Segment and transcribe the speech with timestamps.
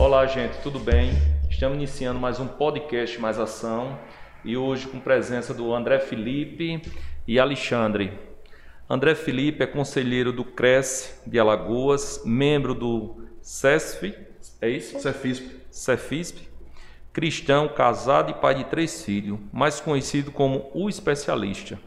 [0.00, 1.10] Olá, gente, tudo bem?
[1.50, 3.98] Estamos iniciando mais um podcast Mais Ação
[4.42, 6.80] e hoje com presença do André Felipe
[7.28, 8.18] e Alexandre.
[8.88, 14.16] André Felipe é conselheiro do Cresce de Alagoas, membro do CESF,
[14.62, 14.98] é isso?
[14.98, 15.44] Cefisp.
[15.70, 16.48] Cefisp,
[17.12, 21.78] cristão, casado e pai de três filhos, mais conhecido como o especialista.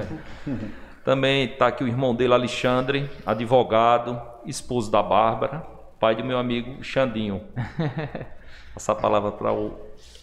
[1.04, 6.82] Também está aqui o irmão dele, Alexandre, advogado, esposo da Bárbara pai do meu amigo
[6.82, 7.42] Xandinho.
[8.72, 9.76] Passar a palavra para o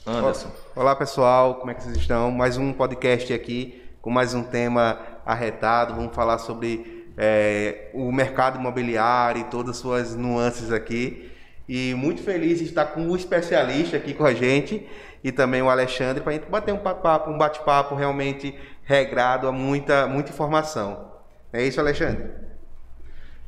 [0.08, 0.50] Anderson.
[0.74, 2.32] Olá pessoal, como é que vocês estão?
[2.32, 5.94] Mais um podcast aqui com mais um tema arretado.
[5.96, 11.30] Vamos falar sobre é, o mercado imobiliário e todas as suas nuances aqui.
[11.68, 14.88] E muito feliz de estar com o especialista aqui com a gente
[15.22, 19.52] e também o Alexandre para a gente bater um papo, um bate-papo realmente regrado a
[19.52, 21.12] muita, muita informação.
[21.52, 22.46] É isso, Alexandre?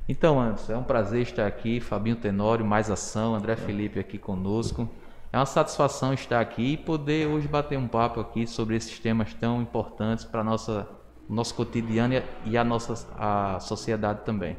[0.10, 1.82] Então, Anderson, é um prazer estar aqui.
[1.82, 4.90] Fabinho Tenório, mais ação, André Felipe aqui conosco.
[5.34, 9.34] É uma satisfação estar aqui e poder hoje bater um papo aqui sobre esses temas
[9.34, 10.88] tão importantes para nossa
[11.30, 14.56] nosso cotidiano e a nossa a sociedade também.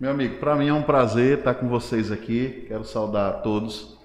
[0.00, 2.64] Meu amigo, para mim é um prazer estar com vocês aqui.
[2.66, 3.96] Quero saudar a todos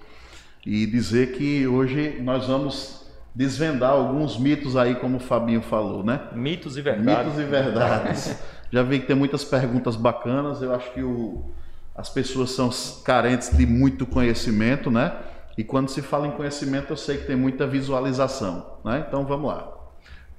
[0.64, 6.28] e dizer que hoje nós vamos desvendar alguns mitos aí, como o Fabinho falou, né?
[6.32, 7.34] Mitos e verdades.
[7.34, 8.42] Mitos e verdades.
[8.72, 10.62] Já vi que tem muitas perguntas bacanas.
[10.62, 11.42] Eu acho que o,
[11.94, 12.70] as pessoas são
[13.04, 15.12] carentes de muito conhecimento, né?
[15.58, 19.04] E quando se fala em conhecimento, eu sei que tem muita visualização, né?
[19.06, 19.72] Então vamos lá.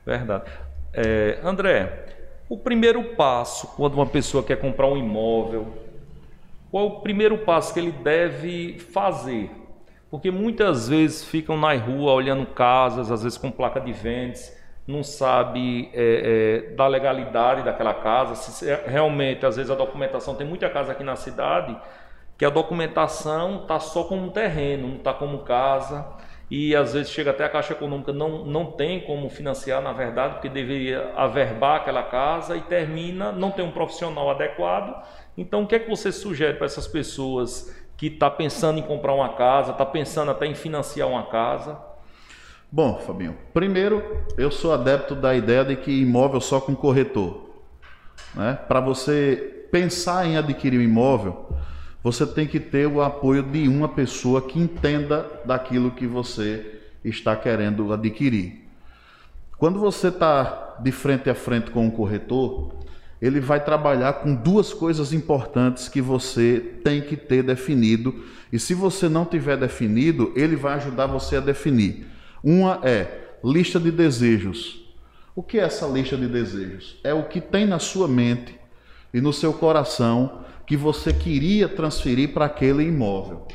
[0.05, 0.45] Verdade.
[0.93, 2.05] É, André,
[2.49, 5.67] o primeiro passo quando uma pessoa quer comprar um imóvel,
[6.71, 9.51] qual é o primeiro passo que ele deve fazer?
[10.09, 15.03] Porque muitas vezes ficam na rua olhando casas, às vezes com placa de vendas não
[15.03, 20.69] sabe é, é, da legalidade daquela casa, se realmente, às vezes, a documentação, tem muita
[20.69, 21.77] casa aqui na cidade
[22.41, 26.07] que a documentação está só como terreno, não está como casa,
[26.49, 30.33] e às vezes chega até a Caixa Econômica, não, não tem como financiar, na verdade,
[30.33, 35.01] porque deveria averbar aquela casa e termina, não tem um profissional adequado.
[35.37, 38.81] Então, o que é que você sugere para essas pessoas que estão tá pensando em
[38.81, 41.79] comprar uma casa, está pensando até em financiar uma casa?
[42.73, 44.01] Bom, Fabinho, primeiro
[44.37, 47.49] eu sou adepto da ideia de que imóvel só com corretor.
[48.33, 48.57] Né?
[48.65, 51.53] Para você pensar em adquirir um imóvel,
[52.01, 57.35] você tem que ter o apoio de uma pessoa que entenda daquilo que você está
[57.35, 58.65] querendo adquirir.
[59.57, 62.73] Quando você está de frente a frente com um corretor,
[63.21, 68.23] ele vai trabalhar com duas coisas importantes que você tem que ter definido.
[68.49, 72.09] E se você não tiver definido, ele vai ajudar você a definir.
[72.43, 73.07] Uma é
[73.43, 74.81] lista de desejos.
[75.35, 76.99] O que é essa lista de desejos?
[77.03, 78.59] É o que tem na sua mente
[79.13, 83.47] e no seu coração que você queria transferir para aquele imóvel.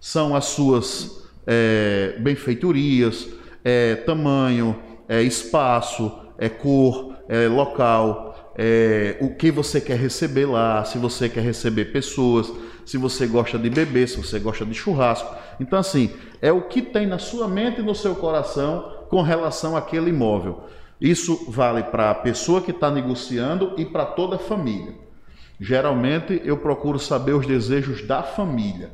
[0.00, 3.28] São as suas é, benfeitorias,
[3.64, 4.78] é, tamanho,
[5.08, 11.28] é, espaço, é cor, é local, é, o que você quer receber lá, se você
[11.28, 12.52] quer receber pessoas,
[12.84, 15.34] se você gosta de beber, se você gosta de churrasco.
[15.60, 16.10] Então, assim,
[16.40, 20.64] é o que tem na sua mente e no seu coração com relação àquele imóvel.
[21.00, 24.94] Isso vale para a pessoa que está negociando e para toda a família.
[25.60, 28.90] Geralmente eu procuro saber os desejos da família.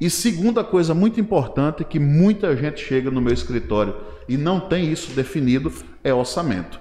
[0.00, 3.96] E segunda coisa muito importante que muita gente chega no meu escritório
[4.28, 5.72] e não tem isso definido
[6.04, 6.80] é orçamento.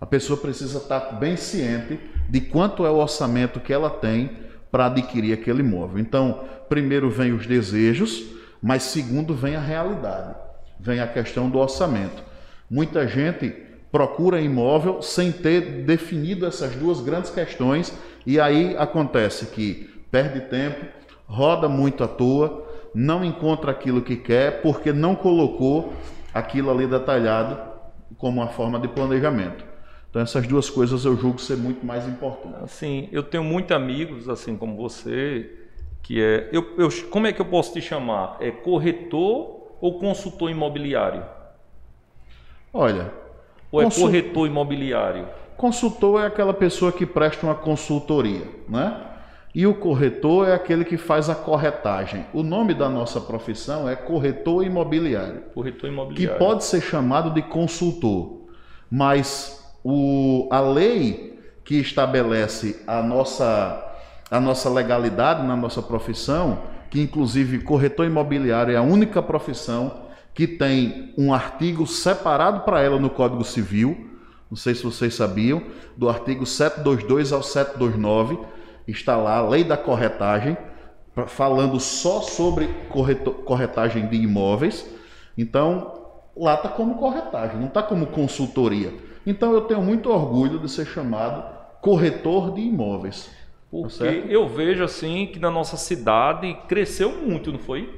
[0.00, 1.98] A pessoa precisa estar tá bem ciente
[2.28, 4.30] de quanto é o orçamento que ela tem
[4.74, 6.00] para adquirir aquele imóvel.
[6.00, 8.24] Então, primeiro vem os desejos,
[8.60, 10.34] mas segundo vem a realidade,
[10.80, 12.24] vem a questão do orçamento.
[12.68, 13.50] Muita gente
[13.92, 17.96] procura imóvel sem ter definido essas duas grandes questões
[18.26, 20.84] e aí acontece que perde tempo,
[21.24, 25.92] roda muito à toa, não encontra aquilo que quer porque não colocou
[26.34, 27.56] aquilo ali detalhado
[28.18, 29.73] como uma forma de planejamento.
[30.14, 32.62] Então essas duas coisas eu julgo ser muito mais importantes.
[32.62, 35.50] Assim, eu tenho muitos amigos, assim como você,
[36.04, 38.36] que é, eu, eu, como é que eu posso te chamar?
[38.38, 41.24] É corretor ou consultor imobiliário?
[42.72, 43.12] Olha,
[43.72, 45.26] ou é corretor imobiliário?
[45.56, 49.08] Consultor é aquela pessoa que presta uma consultoria, né?
[49.52, 52.24] E o corretor é aquele que faz a corretagem.
[52.32, 55.42] O nome da nossa profissão é corretor imobiliário.
[55.52, 56.38] Corretor imobiliário.
[56.38, 58.44] Que pode ser chamado de consultor,
[58.88, 63.84] mas o, a lei que estabelece a nossa,
[64.30, 70.46] a nossa legalidade na nossa profissão, que inclusive corretor imobiliário é a única profissão que
[70.46, 74.10] tem um artigo separado para ela no Código Civil,
[74.50, 75.62] não sei se vocês sabiam,
[75.96, 78.38] do artigo 722 ao 729,
[78.86, 80.56] está lá a lei da corretagem,
[81.28, 82.68] falando só sobre
[83.44, 84.84] corretagem de imóveis.
[85.38, 85.92] Então,
[86.36, 88.92] lá está como corretagem, não está como consultoria.
[89.26, 91.44] Então, eu tenho muito orgulho de ser chamado
[91.80, 93.30] corretor de imóveis.
[93.70, 94.28] Porque certo?
[94.28, 97.92] eu vejo assim que na nossa cidade cresceu muito, não foi?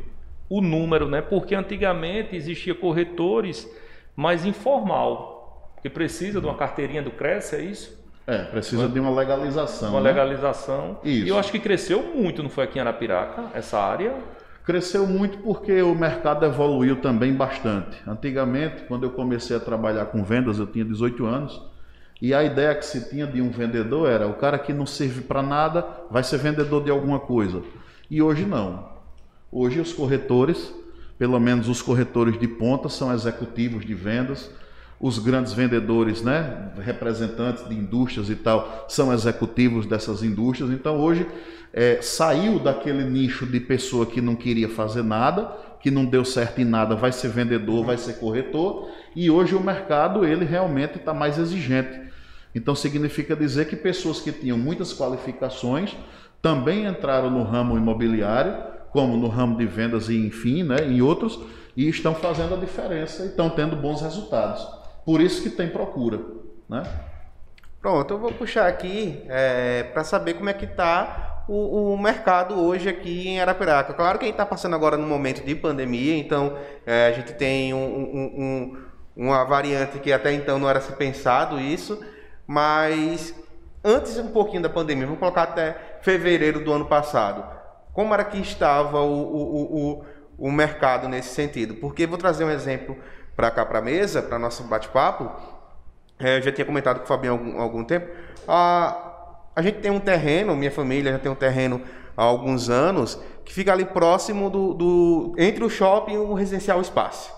[0.49, 1.21] O número, né?
[1.21, 3.69] Porque antigamente existia corretores
[4.17, 7.97] mais informal, que precisa de uma carteirinha do Cresce, é isso?
[8.27, 9.91] É, precisa de uma legalização.
[9.91, 10.11] Uma né?
[10.11, 10.99] legalização.
[11.05, 11.27] Isso.
[11.27, 14.15] E eu acho que cresceu muito, não foi aqui em Arapiraca, essa área?
[14.67, 17.99] Cresceu muito porque o mercado evoluiu também bastante.
[18.05, 21.63] Antigamente, quando eu comecei a trabalhar com vendas, eu tinha 18 anos,
[22.21, 25.21] e a ideia que se tinha de um vendedor era o cara que não serve
[25.21, 27.63] para nada vai ser vendedor de alguma coisa.
[28.11, 28.89] E hoje não.
[29.53, 30.75] Hoje os corretores,
[31.17, 34.51] pelo menos os corretores de ponta, são executivos de vendas.
[34.99, 40.71] Os grandes vendedores, né, representantes de indústrias e tal, são executivos dessas indústrias.
[40.71, 41.27] Então hoje
[41.73, 46.61] é, saiu daquele nicho de pessoa que não queria fazer nada, que não deu certo
[46.61, 48.91] em nada, vai ser vendedor, vai ser corretor.
[49.15, 52.01] E hoje o mercado ele realmente está mais exigente.
[52.55, 55.95] Então significa dizer que pessoas que tinham muitas qualificações
[56.41, 58.57] também entraram no ramo imobiliário,
[58.91, 61.39] como no ramo de vendas e enfim, né, em outros,
[61.77, 64.76] e estão fazendo a diferença e estão tendo bons resultados.
[65.07, 66.21] Por isso que tem procura,
[66.69, 66.83] né?
[67.81, 69.23] Pronto, eu vou puxar aqui
[69.93, 73.95] para saber como é que está o, o mercado hoje aqui em Arapiraca.
[73.95, 77.33] Claro que a gente está passando agora num momento de pandemia, então é, a gente
[77.35, 78.87] tem um- um- um-
[79.17, 82.05] uma variante que até então não era se pensado isso,
[82.45, 83.33] mas
[83.85, 87.45] antes um pouquinho da pandemia, vamos colocar até fevereiro do ano passado,
[87.93, 90.03] como era que estava o, o,
[90.39, 91.75] o, o mercado nesse sentido?
[91.77, 92.97] Porque vou trazer um exemplo
[93.37, 95.31] para cá para a mesa, para nosso bate-papo,
[96.19, 98.09] é, eu já tinha comentado com o Fabinho há algum, algum tempo.
[98.49, 98.97] A,
[99.55, 101.83] a gente tem um terreno, minha família já tem um terreno
[102.17, 106.81] há alguns anos, que fica ali próximo do, do- entre o shopping e o residencial
[106.81, 107.35] espaço.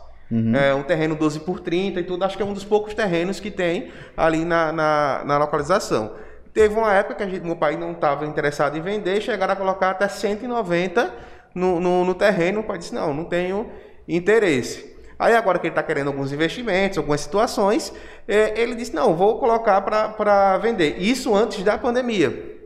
[0.54, 3.40] É um terreno 12 por 30 e tudo, acho que é um dos poucos terrenos
[3.40, 6.12] que tem ali na, na, na localização.
[6.52, 9.56] Teve uma época que a gente- meu pai não estava interessado em vender, chegaram a
[9.56, 11.12] colocar até 190
[11.54, 12.60] no, no, no terreno.
[12.60, 13.70] O pai disse: Não, não tenho
[14.06, 14.97] interesse.
[15.18, 17.92] Aí agora que ele está querendo alguns investimentos, algumas situações,
[18.28, 20.96] eh, ele disse, não, vou colocar para vender.
[20.98, 22.56] Isso antes da pandemia.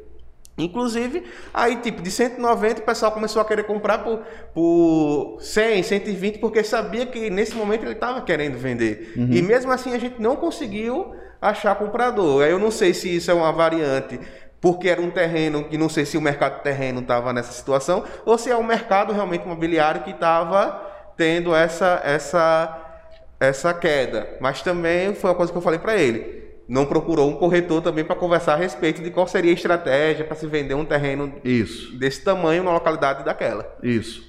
[0.58, 4.20] Inclusive, aí tipo, de 190 o pessoal começou a querer comprar por,
[4.52, 9.14] por 100, 120, porque sabia que nesse momento ele estava querendo vender.
[9.16, 12.44] E mesmo assim a gente não conseguiu achar comprador.
[12.44, 14.20] Eu não sei se isso é uma variante
[14.60, 18.38] porque era um terreno que não sei se o mercado terreno estava nessa situação, ou
[18.38, 23.02] se é o mercado realmente imobiliário que estava tendo essa, essa,
[23.38, 24.28] essa queda.
[24.40, 26.42] Mas também foi uma coisa que eu falei para ele.
[26.68, 30.36] Não procurou um corretor também para conversar a respeito de qual seria a estratégia para
[30.36, 31.96] se vender um terreno Isso.
[31.98, 33.76] desse tamanho na localidade daquela.
[33.82, 34.22] Isso.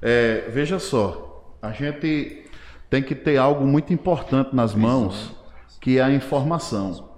[0.00, 2.44] É, veja só, a gente
[2.88, 5.34] tem que ter algo muito importante nas mãos,
[5.80, 7.10] que é a informação.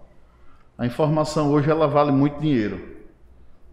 [0.78, 2.96] A informação hoje ela vale muito dinheiro.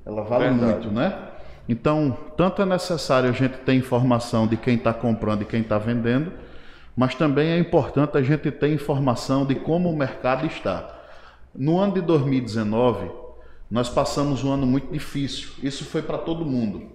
[0.05, 0.87] Ela vale Verdade.
[0.87, 1.29] muito, né?
[1.67, 5.77] Então, tanto é necessário a gente ter informação de quem está comprando e quem está
[5.77, 6.31] vendendo,
[6.95, 10.99] mas também é importante a gente ter informação de como o mercado está.
[11.55, 13.09] No ano de 2019,
[13.71, 15.51] nós passamos um ano muito difícil.
[15.63, 16.91] Isso foi para todo mundo.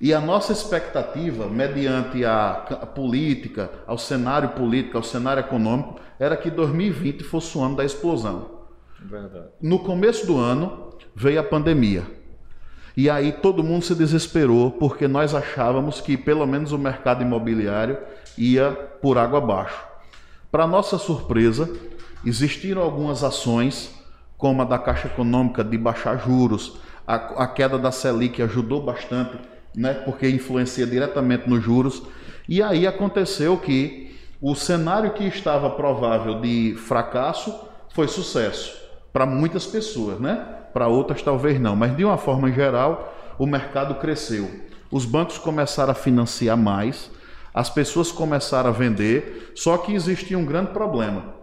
[0.00, 6.00] E a nossa expectativa, mediante a ca- a política, ao cenário político, ao cenário econômico,
[6.18, 8.60] era que 2020 fosse o ano da explosão.
[8.98, 9.48] Verdade.
[9.62, 12.02] No começo do ano veio a pandemia.
[12.96, 17.98] E aí todo mundo se desesperou porque nós achávamos que pelo menos o mercado imobiliário
[18.36, 18.70] ia
[19.00, 19.84] por água abaixo.
[20.50, 21.70] Para nossa surpresa,
[22.24, 23.94] existiram algumas ações,
[24.36, 29.38] como a da Caixa Econômica de baixar juros, a, a queda da Selic ajudou bastante,
[29.74, 32.02] né, porque influencia diretamente nos juros.
[32.48, 37.54] E aí aconteceu que o cenário que estava provável de fracasso
[37.92, 38.80] foi sucesso
[39.12, 40.59] para muitas pessoas, né?
[40.72, 44.50] Para outras talvez não, mas de uma forma geral, o mercado cresceu.
[44.90, 47.10] Os bancos começaram a financiar mais,
[47.52, 51.40] as pessoas começaram a vender, só que existia um grande problema.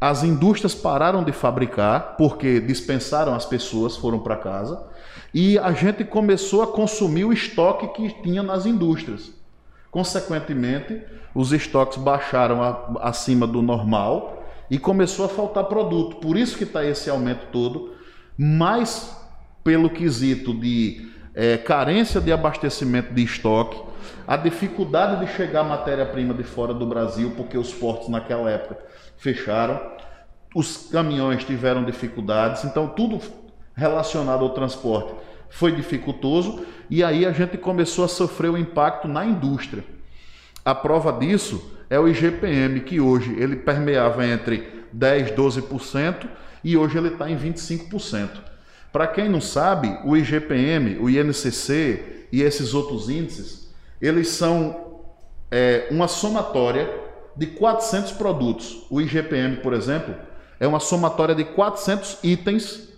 [0.00, 4.82] As indústrias pararam de fabricar porque dispensaram as pessoas, foram para casa,
[5.32, 9.30] e a gente começou a consumir o estoque que tinha nas indústrias.
[9.90, 11.02] Consequentemente,
[11.34, 16.16] os estoques baixaram a- acima do normal e começou a faltar produto.
[16.16, 17.92] Por isso que está esse aumento todo,
[18.36, 19.16] mais
[19.62, 23.80] pelo quesito de eh, carência de abastecimento de estoque,
[24.26, 28.78] a dificuldade de chegar matéria-prima de fora do Brasil, porque os portos naquela época
[29.16, 29.80] fecharam,
[30.54, 33.20] os caminhões tiveram dificuldades, então tudo
[33.74, 35.14] relacionado ao transporte
[35.48, 39.84] foi dificultoso e aí a gente começou a sofrer o impacto na indústria.
[40.64, 46.28] A prova disso é o IGPM, que hoje ele permeava entre 10%, 12%
[46.62, 48.28] e hoje ele está em 25%.
[48.92, 55.02] Para quem não sabe, o IGPM, o INCC e esses outros índices, eles são
[55.50, 56.90] é, uma somatória
[57.36, 58.86] de 400 produtos.
[58.90, 60.14] O IGPM, por exemplo,
[60.60, 62.88] é uma somatória de 400 itens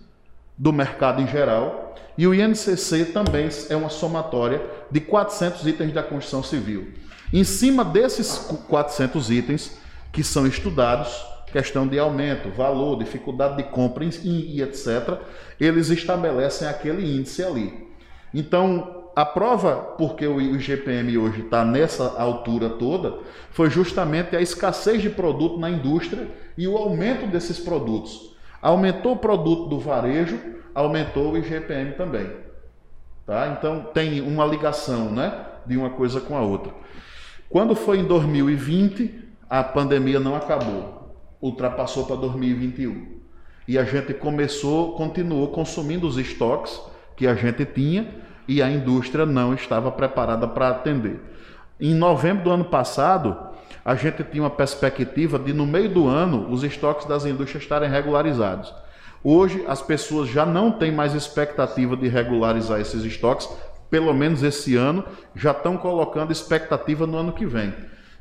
[0.57, 1.95] do mercado em geral.
[2.17, 6.93] E o INCC também é uma somatória de 400 itens da construção civil.
[7.33, 8.37] Em cima desses
[8.69, 9.77] 400 itens
[10.11, 15.17] que são estudados, questão de aumento, valor, dificuldade de compra e, etc.,
[15.57, 17.87] eles estabelecem aquele índice ali.
[18.33, 23.19] Então, a prova porque o IGPM hoje está nessa altura toda
[23.51, 28.35] foi justamente a escassez de produto na indústria e o aumento desses produtos.
[28.61, 30.37] Aumentou o produto do varejo,
[30.73, 32.29] aumentou o IGPM também.
[33.25, 33.55] Tá?
[33.57, 36.73] Então tem uma ligação né, de uma coisa com a outra.
[37.47, 41.04] Quando foi em 2020, a pandemia não acabou,
[41.45, 43.15] ultrapassou para 2021.
[43.67, 46.79] E a gente começou, continuou consumindo os estoques
[47.15, 48.07] que a gente tinha
[48.47, 51.19] e a indústria não estava preparada para atender.
[51.79, 53.37] Em novembro do ano passado,
[53.83, 57.89] a gente tinha uma perspectiva de, no meio do ano, os estoques das indústrias estarem
[57.89, 58.73] regularizados.
[59.23, 63.49] Hoje, as pessoas já não têm mais expectativa de regularizar esses estoques,
[63.89, 65.03] pelo menos esse ano,
[65.35, 67.73] já estão colocando expectativa no ano que vem.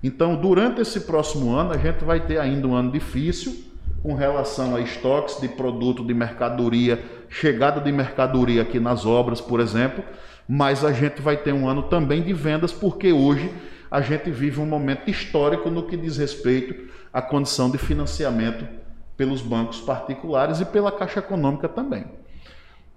[0.04, 3.64] Então, durante esse próximo ano, a gente vai ter ainda um ano difícil
[4.02, 9.60] com relação a estoques de produto, de mercadoria, chegada de mercadoria aqui nas obras, por
[9.60, 10.04] exemplo,
[10.46, 13.50] mas a gente vai ter um ano também de vendas, porque hoje
[13.90, 18.68] a gente vive um momento histórico no que diz respeito à condição de financiamento
[19.16, 22.04] pelos bancos particulares e pela Caixa Econômica também.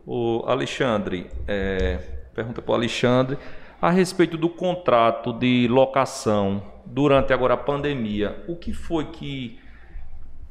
[0.05, 1.99] O Alexandre, é,
[2.35, 3.37] pergunta para o Alexandre
[3.81, 8.43] a respeito do contrato de locação durante agora a pandemia.
[8.47, 9.59] O que foi que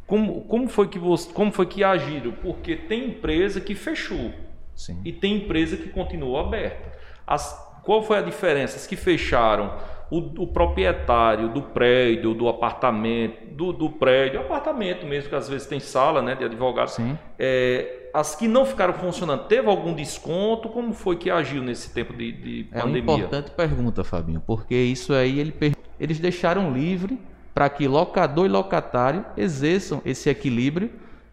[0.07, 2.33] como, como foi que você, como foi que agiram?
[2.33, 4.33] Porque tem empresa que fechou
[4.75, 5.01] Sim.
[5.05, 6.93] e tem empresa que continuou aberta.
[7.27, 7.53] As,
[7.83, 8.77] qual foi a diferença?
[8.77, 9.77] As que fecharam
[10.11, 15.67] o, o, proprietário do prédio, do apartamento, do, do, prédio, apartamento mesmo, que às vezes
[15.67, 16.93] tem sala né, de advogado,
[17.39, 20.69] é, as que não ficaram funcionando, teve algum desconto?
[20.69, 23.01] Como foi que agiu nesse tempo de, de pandemia?
[23.01, 25.55] É uma importante pergunta, Fabinho, porque isso aí ele,
[25.99, 27.21] eles deixaram livre
[27.53, 30.91] para que locador e locatário exerçam esse equilíbrio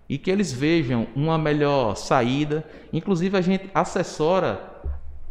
[0.10, 2.66] e que eles vejam uma melhor saída.
[2.92, 4.74] Inclusive, a gente assessora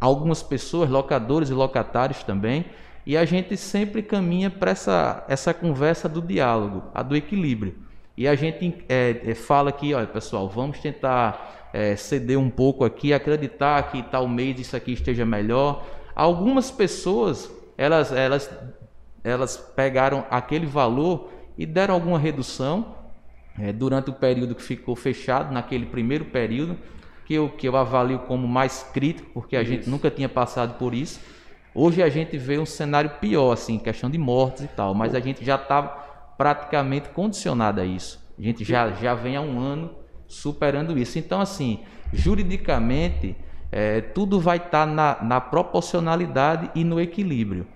[0.00, 2.66] algumas pessoas, locadores e locatários também,
[3.04, 7.74] e a gente sempre caminha para essa, essa conversa do diálogo, a do equilíbrio.
[8.16, 12.84] E a gente é, é, fala aqui, olha pessoal, vamos tentar é, ceder um pouco
[12.84, 15.84] aqui, acreditar que tal mês isso aqui esteja melhor.
[16.14, 18.50] Algumas pessoas, elas, elas,
[19.24, 22.94] elas pegaram aquele valor e deram alguma redução
[23.58, 26.78] é, durante o período que ficou fechado, naquele primeiro período,
[27.24, 29.72] que eu, que eu avalio como mais crítico, porque a isso.
[29.72, 31.20] gente nunca tinha passado por isso.
[31.74, 35.20] Hoje a gente vê um cenário pior, assim, questão de mortes e tal, mas a
[35.20, 35.82] gente já está
[36.36, 38.22] praticamente condicionado a isso.
[38.38, 39.90] A gente já, já vem há um ano
[40.26, 41.18] superando isso.
[41.18, 41.80] Então, assim,
[42.12, 43.36] juridicamente,
[43.70, 47.66] é, tudo vai estar tá na, na proporcionalidade e no equilíbrio.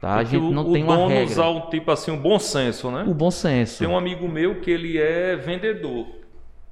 [0.00, 0.14] Tá?
[0.14, 1.30] A gente não o, tem uma dono regra.
[1.30, 3.04] usar um tipo assim, um bom senso, né?
[3.06, 3.78] O bom senso.
[3.78, 6.06] Tem um amigo meu que ele é vendedor,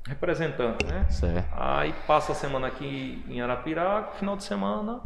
[0.08, 1.06] representante, né?
[1.10, 1.48] Certo.
[1.52, 5.00] Aí passa a semana aqui em Arapiraca, final de semana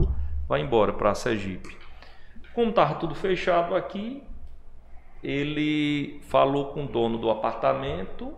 [0.48, 1.76] vai embora para Sergipe.
[2.54, 4.22] Como estava tudo fechado aqui,
[5.22, 8.34] ele falou com o dono do apartamento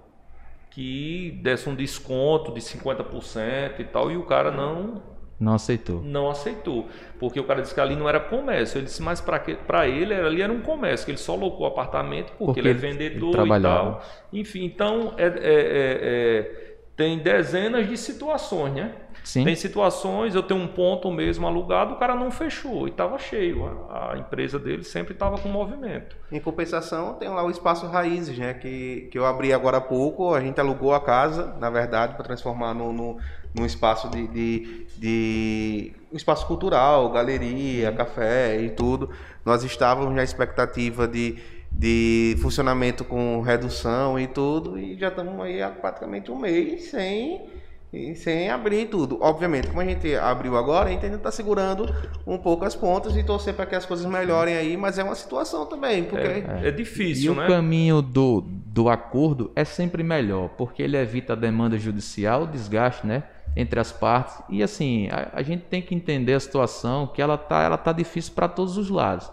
[0.71, 5.03] que desse um desconto de 50% e tal, e o cara não
[5.39, 6.01] não aceitou.
[6.01, 8.79] Não aceitou, porque o cara disse que ali não era comércio.
[8.79, 12.33] Ele disse, mas para ele ali era um comércio, que ele só locou o apartamento
[12.33, 14.03] porque, porque ele é vendedor ele e tal.
[14.33, 18.95] Enfim, então é, é, é, é, tem dezenas de situações, né?
[19.27, 19.43] Sim.
[19.43, 23.67] Tem situações, eu tenho um ponto mesmo alugado, o cara não fechou e estava cheio.
[23.91, 26.17] A, a, empresa dele sempre estava com movimento.
[26.31, 28.55] Em compensação, tem lá o espaço Raízes, né?
[28.55, 30.33] Que, que eu abri agora há pouco.
[30.33, 33.19] A gente alugou a casa, na verdade, para transformar no, no,
[33.53, 39.11] num espaço de, de, de, um espaço cultural, galeria, café e tudo.
[39.45, 41.37] Nós estávamos na expectativa de,
[41.73, 47.57] de funcionamento com redução e tudo, e já estamos aí há praticamente um mês sem
[47.97, 49.19] e sem abrir tudo.
[49.21, 51.93] Obviamente, como a gente abriu agora, a gente ainda está segurando
[52.27, 55.15] um pouco as pontas e torcer para que as coisas melhorem aí, mas é uma
[55.15, 57.45] situação também, porque é, é difícil, e né?
[57.45, 62.47] o caminho do, do acordo é sempre melhor, porque ele evita a demanda judicial, o
[62.47, 63.25] desgaste, né?
[63.57, 64.37] entre as partes.
[64.51, 67.91] E assim, a, a gente tem que entender a situação que ela tá, ela tá
[67.91, 69.31] difícil para todos os lados.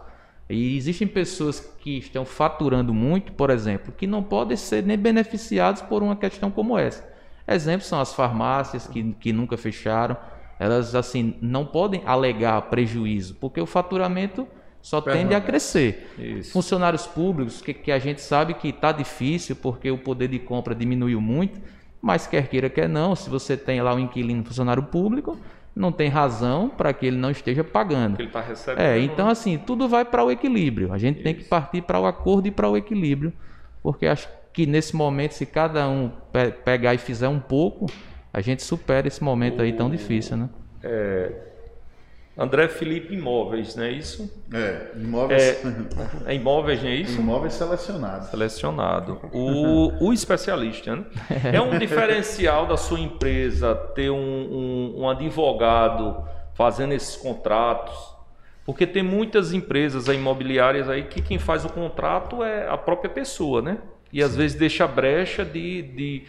[0.50, 5.82] E existem pessoas que estão faturando muito, por exemplo, que não podem ser nem beneficiados
[5.82, 7.13] por uma questão como essa.
[7.48, 10.16] Exemplos são as farmácias que, que nunca fecharam.
[10.60, 14.48] Elas assim não podem alegar prejuízo, porque o faturamento
[14.82, 16.14] só tende a crescer.
[16.18, 16.52] Isso.
[16.52, 20.76] Funcionários públicos, que, que a gente sabe que está difícil porque o poder de compra
[20.76, 21.60] diminuiu muito,
[22.02, 25.38] mas quer queira, quer não, se você tem lá um inquilino funcionário público,
[25.76, 28.20] não tem razão para que ele não esteja pagando.
[28.20, 28.84] Ele está recebendo.
[28.84, 30.94] É, então assim, tudo vai para o equilíbrio.
[30.94, 31.24] A gente Isso.
[31.24, 33.34] tem que partir para o acordo e para o equilíbrio,
[33.82, 37.88] porque acho que nesse momento, se cada um pe pegar e fizer um pouco,
[38.32, 39.62] a gente supera esse momento o...
[39.64, 40.50] aí tão difícil, né?
[40.84, 41.32] É...
[42.36, 44.44] André Felipe Imóveis, não é isso?
[44.52, 45.44] É, imóveis.
[45.44, 47.22] É, é imóveis, não é isso?
[47.22, 48.30] Imóveis selecionados.
[48.30, 49.20] Selecionado.
[49.32, 51.06] O, o especialista, né?
[51.54, 57.96] É um diferencial da sua empresa ter um, um, um advogado fazendo esses contratos,
[58.66, 63.62] porque tem muitas empresas imobiliárias aí que quem faz o contrato é a própria pessoa,
[63.62, 63.78] né?
[64.14, 64.38] E às Sim.
[64.38, 66.24] vezes deixa brecha de, de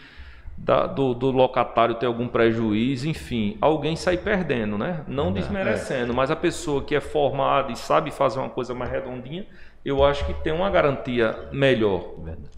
[0.57, 5.01] da, do, do, locatário ter algum prejuízo, enfim, alguém sai perdendo, né?
[5.07, 6.15] Não desmerecendo, é.
[6.15, 9.45] mas a pessoa que é formada e sabe fazer uma coisa mais redondinha,
[9.83, 12.15] eu acho que tem uma garantia melhor.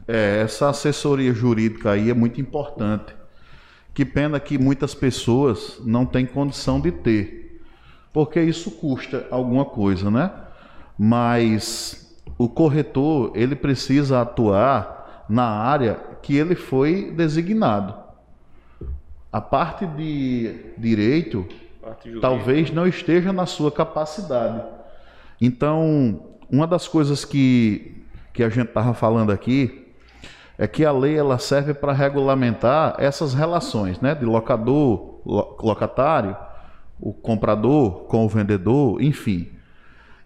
[0.07, 3.13] É, essa assessoria jurídica aí é muito importante.
[3.93, 7.59] Que pena que muitas pessoas não têm condição de ter,
[8.13, 10.31] porque isso custa alguma coisa, né?
[10.97, 14.96] Mas o corretor, ele precisa atuar
[15.29, 17.93] na área que ele foi designado.
[19.31, 21.45] A parte de direito
[21.81, 24.61] parte talvez não esteja na sua capacidade.
[25.41, 28.03] Então, uma das coisas que,
[28.33, 29.87] que a gente estava falando aqui
[30.57, 36.35] é que a lei ela serve para regulamentar essas relações, né, de locador, locatário,
[36.99, 39.49] o comprador com o vendedor, enfim.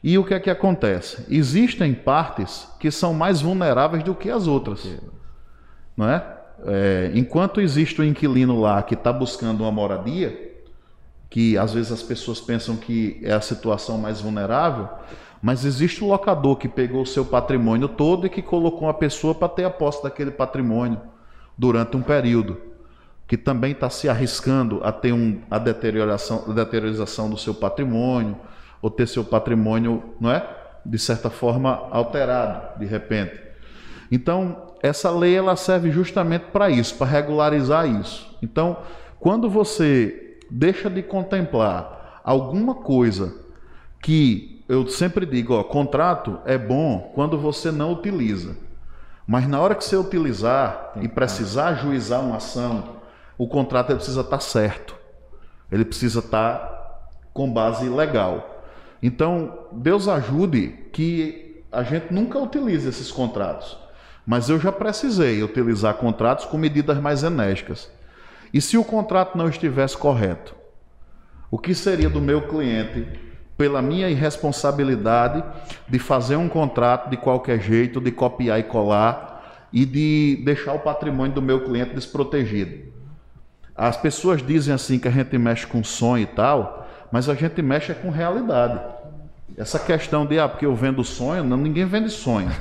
[0.03, 1.25] E o que é que acontece?
[1.29, 4.87] Existem partes que são mais vulneráveis do que as outras.
[5.95, 6.25] Não é?
[6.65, 10.51] é enquanto existe o um inquilino lá que está buscando uma moradia,
[11.29, 14.89] que às vezes as pessoas pensam que é a situação mais vulnerável,
[15.41, 19.33] mas existe o locador que pegou o seu patrimônio todo e que colocou uma pessoa
[19.33, 20.99] para ter a posse daquele patrimônio
[21.57, 22.57] durante um período,
[23.27, 28.35] que também está se arriscando a ter um, a deterioração, a deteriorização do seu patrimônio,
[28.81, 30.47] ou ter seu patrimônio, não é?
[30.85, 33.39] De certa forma alterado, de repente.
[34.11, 38.35] Então, essa lei ela serve justamente para isso, para regularizar isso.
[38.41, 38.77] Então,
[39.19, 43.33] quando você deixa de contemplar alguma coisa
[44.01, 48.55] que eu sempre digo, ó, contrato é bom quando você não utiliza.
[49.27, 53.01] Mas na hora que você utilizar e precisar ajuizar uma ação,
[53.37, 54.95] o contrato precisa estar certo.
[55.71, 58.50] Ele precisa estar com base legal.
[59.01, 63.77] Então, Deus ajude que a gente nunca utilize esses contratos.
[64.25, 67.89] Mas eu já precisei utilizar contratos com medidas mais enérgicas.
[68.53, 70.55] E se o contrato não estivesse correto?
[71.49, 73.07] O que seria do meu cliente
[73.57, 75.43] pela minha irresponsabilidade
[75.87, 80.79] de fazer um contrato de qualquer jeito, de copiar e colar e de deixar o
[80.79, 82.91] patrimônio do meu cliente desprotegido?
[83.75, 86.80] As pessoas dizem assim que a gente mexe com sonho e tal,
[87.11, 88.79] mas a gente mexe com realidade.
[89.57, 92.51] Essa questão de, ah, porque eu vendo sonho, não, ninguém vende sonho.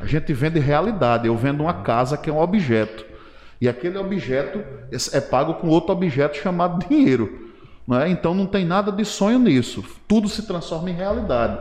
[0.00, 1.26] A gente vende realidade.
[1.26, 3.04] Eu vendo uma casa que é um objeto.
[3.60, 4.60] E aquele objeto
[5.12, 7.50] é pago com outro objeto chamado dinheiro.
[7.86, 8.08] Não é?
[8.08, 9.84] Então não tem nada de sonho nisso.
[10.08, 11.60] Tudo se transforma em realidade.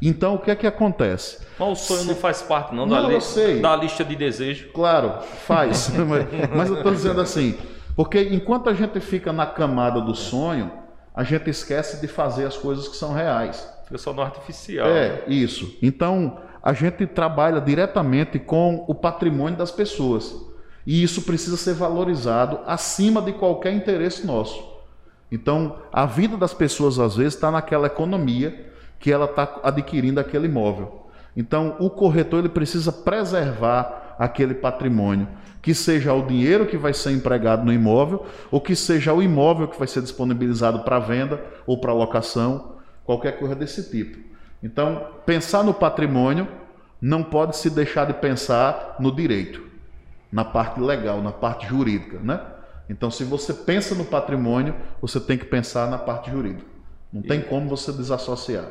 [0.00, 1.38] Então o que é que acontece?
[1.58, 2.06] Mas o sonho Se...
[2.08, 3.60] não faz parte não, não da, li...
[3.60, 4.68] da lista de desejo.
[4.72, 5.92] Claro, faz.
[6.56, 7.56] mas eu estou dizendo assim,
[7.94, 10.72] porque enquanto a gente fica na camada do sonho,
[11.14, 13.68] a gente esquece de fazer as coisas que são reais.
[13.84, 14.86] Fica só no artificial.
[14.88, 15.22] É, né?
[15.28, 15.76] isso.
[15.82, 20.34] Então, a gente trabalha diretamente com o patrimônio das pessoas.
[20.86, 24.72] E isso precisa ser valorizado acima de qualquer interesse nosso.
[25.30, 30.46] Então, a vida das pessoas, às vezes, está naquela economia que ela está adquirindo aquele
[30.46, 31.06] imóvel.
[31.36, 35.28] Então, o corretor ele precisa preservar aquele patrimônio
[35.62, 39.68] que seja o dinheiro que vai ser empregado no imóvel, ou que seja o imóvel
[39.68, 42.72] que vai ser disponibilizado para venda ou para locação,
[43.04, 44.18] qualquer coisa desse tipo.
[44.60, 46.48] Então, pensar no patrimônio
[47.00, 49.62] não pode se deixar de pensar no direito,
[50.32, 52.40] na parte legal, na parte jurídica, né?
[52.88, 56.66] Então, se você pensa no patrimônio, você tem que pensar na parte jurídica.
[57.12, 58.66] Não tem como você desassociar.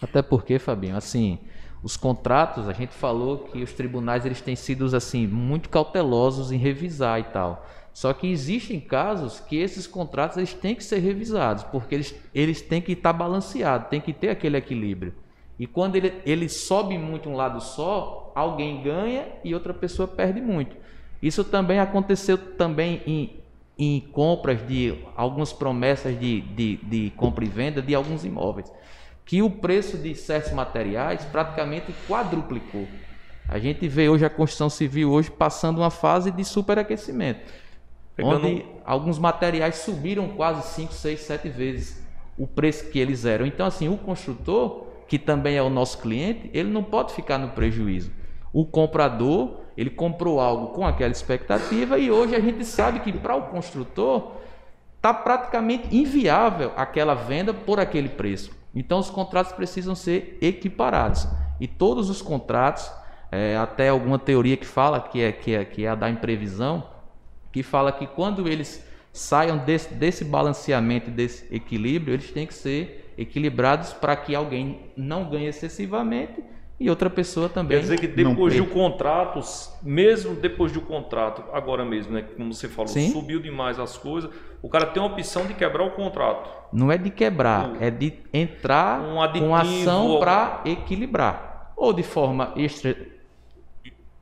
[0.00, 1.38] Até porque, Fabinho, assim,
[1.82, 6.56] os contratos, a gente falou que os tribunais eles têm sido assim muito cautelosos em
[6.56, 7.66] revisar e tal.
[7.92, 12.62] Só que existem casos que esses contratos eles têm que ser revisados, porque eles, eles
[12.62, 15.12] têm que estar balanceados, tem que ter aquele equilíbrio.
[15.58, 20.40] E quando ele, ele sobe muito um lado só, alguém ganha e outra pessoa perde
[20.40, 20.76] muito.
[21.20, 23.36] Isso também aconteceu também em,
[23.76, 28.72] em compras de algumas promessas de, de, de compra e venda de alguns imóveis
[29.32, 32.86] que o preço de certos materiais praticamente quadruplicou.
[33.48, 37.40] A gente vê hoje a construção civil hoje passando uma fase de superaquecimento,
[38.14, 38.46] Pegando...
[38.46, 43.46] onde alguns materiais subiram quase 5, 6, 7 vezes o preço que eles eram.
[43.46, 47.52] Então, assim, o construtor, que também é o nosso cliente, ele não pode ficar no
[47.52, 48.12] prejuízo.
[48.52, 53.34] O comprador, ele comprou algo com aquela expectativa e hoje a gente sabe que para
[53.34, 54.32] o construtor
[54.94, 58.60] está praticamente inviável aquela venda por aquele preço.
[58.74, 61.26] Então os contratos precisam ser equiparados.
[61.60, 62.90] E todos os contratos,
[63.30, 66.88] é, até alguma teoria que fala que é, que, é, que é a da imprevisão,
[67.50, 73.12] que fala que quando eles saiam desse, desse balanceamento, desse equilíbrio, eles têm que ser
[73.16, 76.42] equilibrados para que alguém não ganhe excessivamente
[76.82, 77.78] e outra pessoa também.
[77.78, 79.40] Quer dizer que depois do contrato,
[79.80, 83.12] mesmo depois do contrato, agora mesmo, né, como você falou, Sim.
[83.12, 84.28] subiu demais as coisas,
[84.60, 86.50] o cara tem a opção de quebrar o contrato.
[86.72, 91.72] Não é de quebrar, o, é de entrar um com ação para equilibrar.
[91.76, 92.52] Ou de forma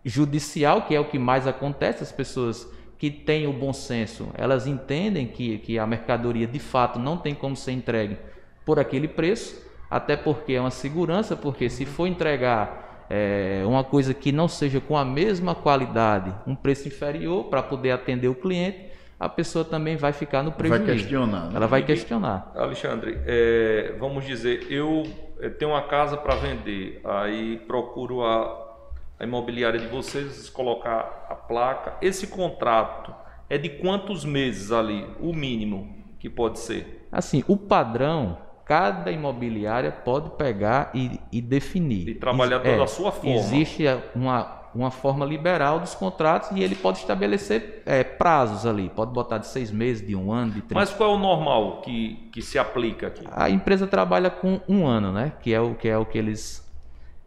[0.05, 4.66] extrajudicial, que é o que mais acontece, as pessoas que têm o bom senso, elas
[4.66, 8.18] entendem que, que a mercadoria de fato não tem como ser entregue
[8.66, 14.14] por aquele preço até porque é uma segurança, porque se for entregar é, uma coisa
[14.14, 18.88] que não seja com a mesma qualidade, um preço inferior para poder atender o cliente,
[19.18, 20.85] a pessoa também vai ficar no prejuízo.
[20.85, 21.46] Vai questionar.
[21.46, 21.53] Né?
[21.55, 22.53] Ela vai questionar.
[22.55, 25.03] Alexandre, é, vamos dizer, eu
[25.40, 28.79] é, tenho uma casa para vender, aí procuro a,
[29.18, 31.94] a imobiliária de vocês colocar a placa.
[32.00, 33.12] Esse contrato
[33.48, 37.09] é de quantos meses ali, o mínimo que pode ser?
[37.11, 38.38] Assim, o padrão
[38.70, 42.09] cada imobiliária pode pegar e, e definir.
[42.09, 43.35] E trabalhar toda é, a sua forma.
[43.35, 43.83] Existe
[44.14, 48.88] uma, uma forma liberal dos contratos e ele pode estabelecer é, prazos ali.
[48.88, 50.88] Pode botar de seis meses, de um ano, de três.
[50.88, 53.24] Mas qual é o normal que, que se aplica aqui?
[53.33, 55.33] A empresa trabalha com um ano, né?
[55.42, 56.64] Que é o que, é o que eles,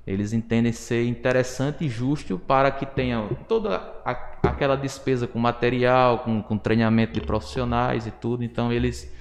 [0.07, 4.11] eles entendem ser interessante e justo para que tenha toda a,
[4.43, 8.45] aquela despesa com material, com, com treinamento de profissionais e tudo.
[8.45, 9.11] Então eles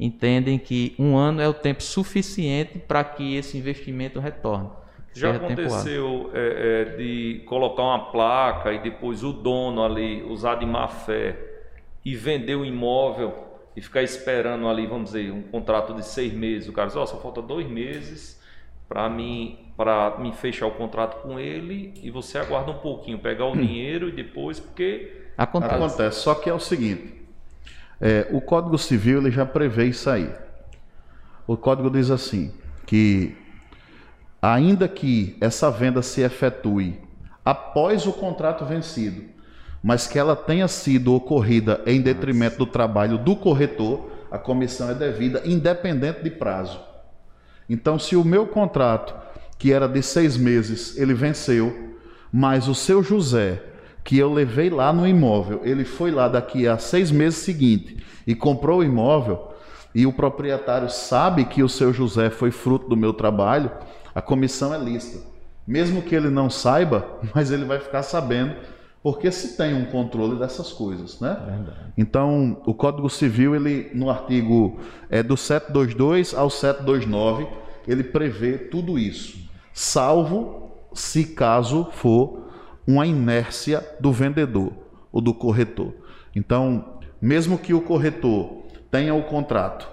[0.00, 4.70] entendem que um ano é o tempo suficiente para que esse investimento retorne.
[5.12, 10.64] Já aconteceu é, é, de colocar uma placa e depois o dono ali usar de
[10.64, 11.36] má fé
[12.04, 13.34] e vender o imóvel
[13.76, 16.68] e ficar esperando ali, vamos dizer, um contrato de seis meses.
[16.68, 18.40] O cara diz, oh, só falta dois meses
[18.88, 23.46] para mim, para me fechar o contrato com ele e você aguarda um pouquinho, pegar
[23.46, 25.28] o dinheiro e depois, porque...
[25.36, 25.74] Acontece.
[25.74, 27.19] Acontece, só que é o seguinte,
[28.00, 30.32] é, o Código Civil ele já prevê isso aí.
[31.46, 32.52] O código diz assim:
[32.86, 33.36] que
[34.40, 36.98] ainda que essa venda se efetue
[37.44, 39.24] após o contrato vencido,
[39.82, 44.94] mas que ela tenha sido ocorrida em detrimento do trabalho do corretor, a comissão é
[44.94, 46.80] devida, independente de prazo.
[47.68, 49.14] Então, se o meu contrato,
[49.58, 51.96] que era de seis meses, ele venceu,
[52.32, 53.62] mas o seu José
[54.04, 55.60] que eu levei lá no imóvel.
[55.64, 59.50] Ele foi lá daqui a seis meses seguinte e comprou o imóvel
[59.94, 63.70] e o proprietário sabe que o seu José foi fruto do meu trabalho,
[64.14, 65.18] a comissão é lista.
[65.66, 68.54] Mesmo que ele não saiba, mas ele vai ficar sabendo,
[69.02, 71.34] porque se tem um controle dessas coisas, né?
[71.44, 71.92] Verdade.
[71.96, 77.46] Então, o Código Civil, ele no artigo é do 722 ao 729,
[77.88, 79.38] ele prevê tudo isso,
[79.72, 82.49] salvo se caso for
[82.86, 84.72] uma inércia do vendedor
[85.12, 85.92] ou do corretor.
[86.34, 89.88] Então, mesmo que o corretor tenha o contrato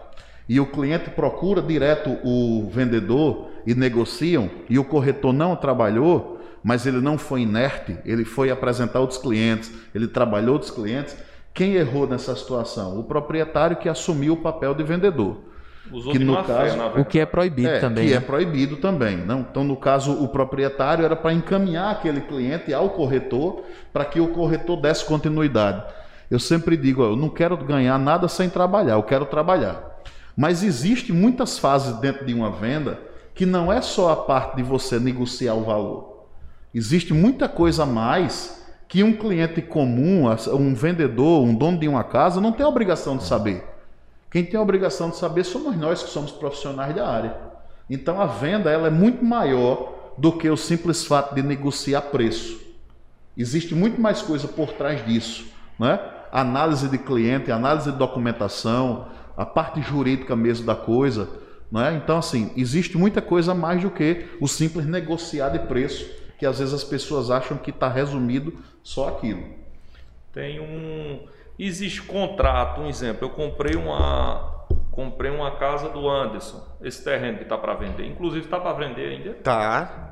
[0.47, 6.85] e o cliente procura direto o vendedor e negociam e o corretor não trabalhou, mas
[6.85, 11.15] ele não foi inerte, ele foi apresentar outros clientes, ele trabalhou outros clientes,
[11.53, 12.99] quem errou nessa situação?
[12.99, 15.46] O proprietário que assumiu o papel de vendedor.
[15.91, 18.07] Usou que no caso, fé, o que é proibido é, também.
[18.07, 18.25] Que é né?
[18.25, 19.17] proibido também.
[19.17, 19.41] Não?
[19.41, 24.29] Então, no caso, o proprietário era para encaminhar aquele cliente ao corretor para que o
[24.29, 25.83] corretor desse continuidade.
[26.29, 30.01] Eu sempre digo, eu não quero ganhar nada sem trabalhar, eu quero trabalhar.
[30.35, 32.99] Mas existe muitas fases dentro de uma venda
[33.33, 36.27] que não é só a parte de você negociar o valor.
[36.73, 42.03] Existe muita coisa a mais que um cliente comum, um vendedor, um dono de uma
[42.03, 43.63] casa não tem a obrigação de saber.
[44.29, 47.35] Quem tem a obrigação de saber somos nós que somos profissionais da área.
[47.89, 52.59] Então a venda ela é muito maior do que o simples fato de negociar preço.
[53.37, 55.45] Existe muito mais coisa por trás disso,
[55.79, 55.99] né?
[56.31, 61.29] Análise de cliente, análise de documentação, a parte jurídica mesmo da coisa,
[61.71, 61.95] né?
[62.03, 66.05] Então assim, existe muita coisa mais do que o simples negociar de preço,
[66.37, 69.43] que às vezes as pessoas acham que está resumido só aquilo.
[70.33, 71.19] Tem um
[71.57, 74.55] existe contrato, um exemplo, eu comprei uma
[74.97, 78.07] comprei uma casa do Anderson, esse terreno que está para vender.
[78.07, 79.33] Inclusive está para vender ainda.
[79.43, 80.09] Tá.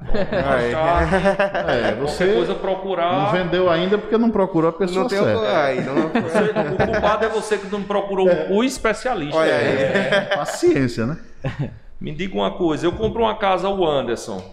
[1.68, 3.12] É, você coisa procurar.
[3.12, 5.40] não vendeu ainda porque não procurou a pessoa Não certa.
[5.40, 5.44] o...
[5.44, 6.10] Aí, não...
[6.10, 9.36] Você- o culpado é você que não procurou o especialista.
[9.36, 9.66] Olha aí.
[9.66, 10.22] É.
[10.36, 11.18] Paciência, né?
[12.00, 14.44] Me diga uma coisa, eu compro uma casa o Anderson,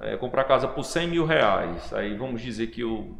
[0.00, 1.92] é, compro a casa por 100 mil reais.
[1.92, 3.16] Aí vamos dizer que eu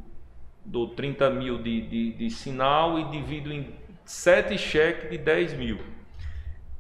[0.66, 3.74] dou 30 mil de, de, de sinal e divido em
[4.05, 5.79] sete cheques de 10 mil.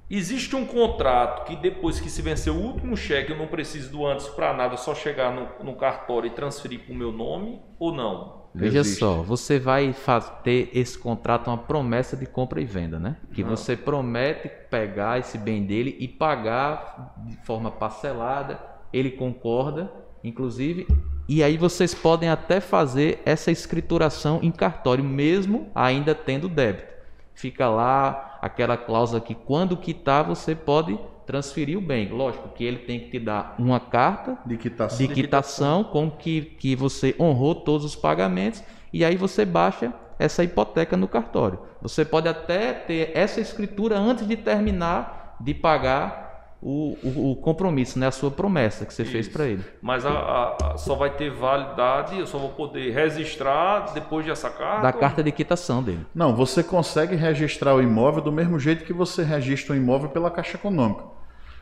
[0.08, 4.06] Existe um contrato que depois que se vencer o último cheque eu não preciso do
[4.06, 7.92] Anderson para nada, só chegar no, no cartório e transferir para o meu nome ou
[7.92, 8.46] não?
[8.54, 9.00] Veja Existe.
[9.00, 9.94] só, você vai
[10.42, 13.16] ter esse contrato uma promessa de compra e venda, né?
[13.34, 18.58] Que você promete pegar esse bem dele e pagar de forma parcelada,
[18.92, 19.92] ele concorda,
[20.24, 20.86] inclusive,
[21.28, 26.94] e aí vocês podem até fazer essa escrituração em cartório, mesmo ainda tendo débito.
[27.34, 32.08] Fica lá aquela cláusula que quando quitar você pode transferir o bem.
[32.08, 34.98] Lógico que ele tem que te dar uma carta De quitação.
[34.98, 38.62] de quitação com que, que você honrou todos os pagamentos
[38.92, 41.58] e aí você baixa essa hipoteca no cartório.
[41.82, 46.25] Você pode até ter essa escritura antes de terminar de pagar
[46.68, 48.08] o, o, o compromisso, né?
[48.08, 49.32] a sua promessa que você fez Isso.
[49.36, 49.62] para ele.
[49.80, 54.50] Mas a, a- a- só vai ter validade, eu só vou poder registrar depois dessa
[54.50, 54.82] carta?
[54.82, 56.04] Da carta de quitação dele.
[56.12, 60.28] Não, você consegue registrar o imóvel do mesmo jeito que você registra o imóvel pela
[60.28, 61.04] Caixa Econômica.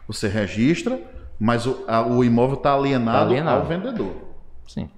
[0.09, 0.99] Você registra,
[1.39, 3.61] mas o, a- o imóvel está alienado, Tá alienado.
[3.61, 4.15] ao vendedor.
[4.67, 4.89] Sim.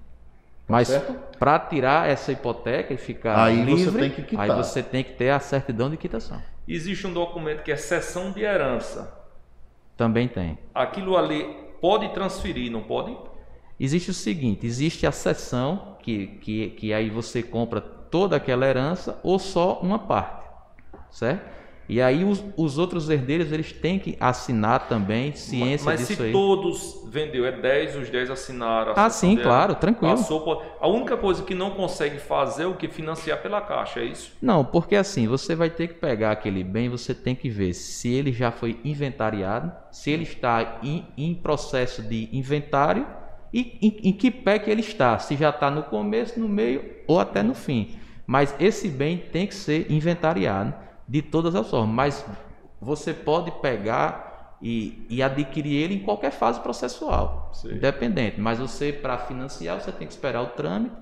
[0.69, 1.13] Mas certo?
[1.37, 4.49] para tirar essa hipoteca e ficar Aí você livre, tem que quitar.
[4.51, 6.41] aí você tem que ter a certidão de quitação.
[6.67, 9.16] Existe um documento que é cessão de herança.
[9.97, 10.57] Também tem.
[10.73, 11.43] Aquilo ali
[11.81, 13.17] pode transferir, não pode?
[13.79, 19.19] Existe o seguinte, existe a sessão que, que, que aí você compra toda aquela herança
[19.23, 20.47] ou só uma parte,
[21.11, 21.56] certo?
[21.89, 26.23] E aí os, os outros herdeiros eles têm que assinar também ciência Mas disso se
[26.23, 26.31] aí.
[26.33, 28.93] todos vendeu, é 10, os 10 assinaram.
[28.95, 30.17] Ah, sim, de claro, tranquilo.
[30.17, 34.05] Passou, A única coisa que não consegue fazer é o que financiar pela caixa, é
[34.05, 34.33] isso?
[34.41, 38.13] Não, porque assim, você vai ter que pegar aquele bem, você tem que ver se
[38.13, 43.07] ele já foi inventariado, se ele está em, em processo de inventário
[43.53, 46.83] e em, em que pé que ele está, se já está no começo, no meio
[47.07, 47.95] ou até no fim.
[48.25, 50.73] Mas esse bem tem que ser inventariado
[51.07, 51.93] de todas as formas.
[51.95, 52.25] Mas
[52.81, 57.73] você pode pegar e, e adquirir ele em qualquer fase processual, Sei.
[57.73, 58.39] independente.
[58.39, 60.95] Mas você, para financiar, você tem que esperar o trâmite.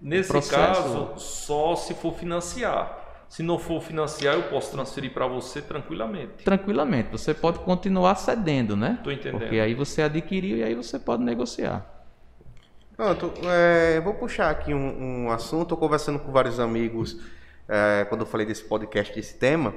[0.00, 3.00] Nesse processo- caso, só se for financiar.
[3.28, 6.44] Se não for financiar, eu posso transferir para você tranquilamente.
[6.44, 7.10] tranquilamente.
[7.10, 8.98] Você pode continuar cedendo, né?
[9.02, 9.40] Tô entendendo.
[9.40, 11.86] Porque aí você adquiriu e aí você pode negociar.
[12.94, 15.62] Pronto, é, eu vou puxar aqui um, um assunto.
[15.62, 17.18] Estou conversando com vários amigos
[17.72, 19.72] é, quando eu falei desse podcast, desse tema.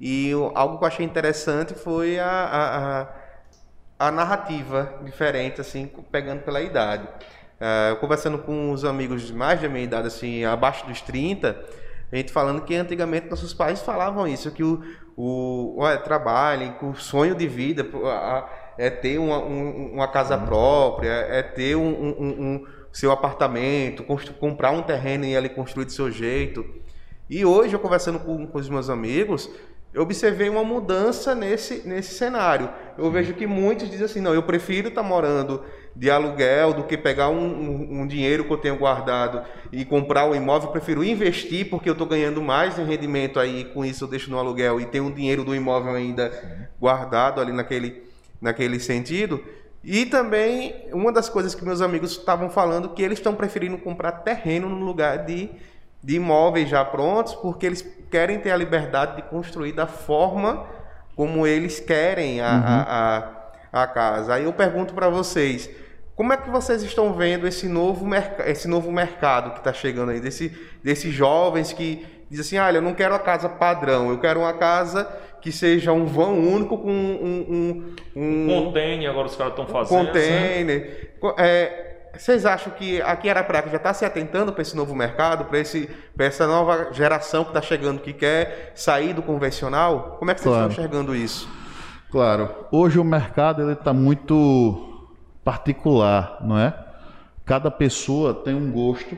[0.00, 3.08] E eu- algo que eu achei interessante foi a, a, a-
[3.98, 7.06] a narrativa diferente, assim, pegando pela idade.
[7.60, 11.56] É, conversando com os amigos mais da minha idade, assim, abaixo dos 30,
[12.10, 14.82] a gente falando que antigamente nossos pais falavam isso, que o,
[15.16, 20.36] o olha, trabalhem, que o sonho de vida a- é ter uma, um- uma casa
[20.36, 24.04] própria, é ter um, um- um- seu apartamento,
[24.40, 26.64] comprar um terreno e ali construir do seu jeito.
[27.28, 29.48] E hoje, eu conversando com, com os meus amigos,
[29.94, 32.68] eu observei uma mudança nesse, nesse cenário.
[32.96, 35.62] Eu vejo que muitos dizem assim, não, eu prefiro estar morando
[35.94, 40.24] de aluguel do que pegar um, um- um dinheiro que eu tenho guardado e comprar
[40.26, 40.68] um imóvel.
[40.68, 44.30] Eu prefiro investir porque eu estou ganhando mais em rendimento aí, com isso eu deixo
[44.30, 46.30] no aluguel e tenho o dinheiro do imóvel ainda
[46.80, 48.02] guardado ali naquele,
[48.40, 49.42] naquele sentido.
[49.84, 54.12] E também, uma das coisas que meus amigos estavam falando, que eles estão preferindo comprar
[54.12, 55.50] terreno no lugar de,
[56.02, 60.66] de imóveis já prontos, porque eles querem ter a liberdade de construir da forma
[61.16, 64.34] como eles querem a, a, a, a casa.
[64.34, 65.70] Aí eu pergunto para vocês,
[66.16, 70.10] como é que vocês estão vendo esse novo, merc esse novo mercado que está chegando
[70.10, 70.48] aí, desse,
[70.82, 74.52] desses jovens que dizem assim, olha, eu não quero a casa padrão, eu quero uma
[74.54, 75.06] casa
[75.40, 79.98] que seja um vão único com um, um, um, Container, agora os caras estão fazendo.
[80.04, 80.06] né?
[80.06, 81.16] container.
[81.20, 85.46] Co- é, vocês acham que aqui Arapiraca já está se atentando para esse novo mercado,
[85.46, 85.58] para
[86.26, 90.16] essa nova geração que está chegando, que quer sair do convencional?
[90.18, 90.70] Como é que vocês Claro.
[90.70, 91.48] estão enxergando isso?
[92.10, 92.50] Claro.
[92.70, 95.06] Hoje o mercado ele está muito
[95.42, 96.74] particular, não é?
[97.44, 99.16] Cada pessoa tem um gosto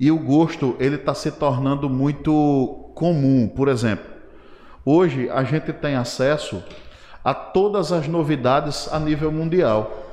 [0.00, 3.46] e o gosto ele está se tornando muito comum.
[3.54, 4.06] Por exemplo,
[4.84, 6.62] hoje a gente tem acesso
[7.22, 10.05] a todas as novidades a nível mundial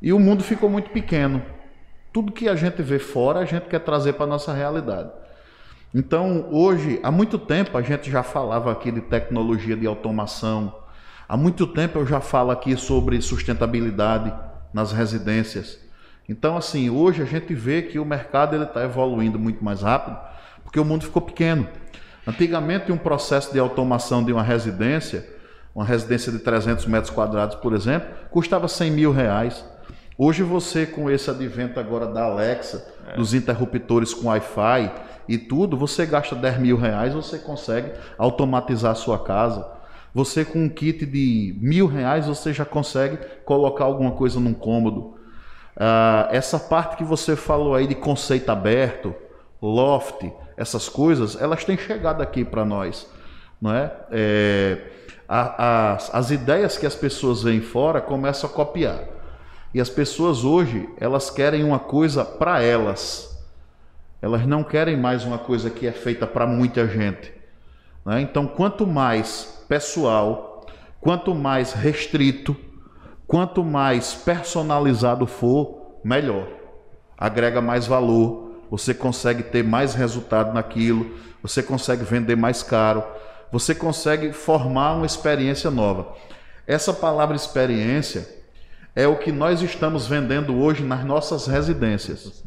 [0.00, 1.42] e o mundo ficou muito pequeno.
[2.12, 5.10] Tudo que a gente vê fora a gente quer trazer para nossa realidade.
[5.94, 10.74] Então, hoje, há muito tempo a gente já falava aqui de tecnologia de automação.
[11.28, 14.32] Há muito tempo eu já falo aqui sobre sustentabilidade
[14.72, 15.78] nas residências.
[16.28, 20.16] Então, assim, hoje a gente vê que o mercado ele está evoluindo muito mais rápido,
[20.62, 21.66] porque o mundo ficou pequeno.
[22.24, 25.26] Antigamente, um processo de automação de uma residência,
[25.74, 29.64] uma residência de 300 metros quadrados, por exemplo, custava 100 mil reais.
[30.22, 33.16] Hoje você, com esse advento agora da Alexa, é.
[33.16, 34.92] dos interruptores com Wi-Fi
[35.26, 39.66] e tudo, você gasta 10 mil reais, você consegue automatizar a sua casa.
[40.14, 45.14] Você com um kit de mil reais, você já consegue colocar alguma coisa num cômodo.
[45.74, 49.14] Ah, essa parte que você falou aí de conceito aberto,
[49.62, 53.06] loft, essas coisas, elas têm chegado aqui para nós.
[53.58, 53.90] Não é?
[54.10, 54.78] é
[55.26, 59.19] a, as, as ideias que as pessoas veem fora começam a copiar.
[59.72, 63.40] E as pessoas hoje, elas querem uma coisa para elas.
[64.20, 67.32] Elas não querem mais uma coisa que é feita para muita gente.
[68.04, 68.20] Né?
[68.20, 70.66] Então, quanto mais pessoal,
[71.00, 72.56] quanto mais restrito,
[73.26, 76.48] quanto mais personalizado for, melhor.
[77.16, 83.04] Agrega mais valor, você consegue ter mais resultado naquilo, você consegue vender mais caro,
[83.52, 86.14] você consegue formar uma experiência nova.
[86.66, 88.39] Essa palavra experiência
[88.94, 92.44] é o que nós estamos vendendo hoje nas nossas residências.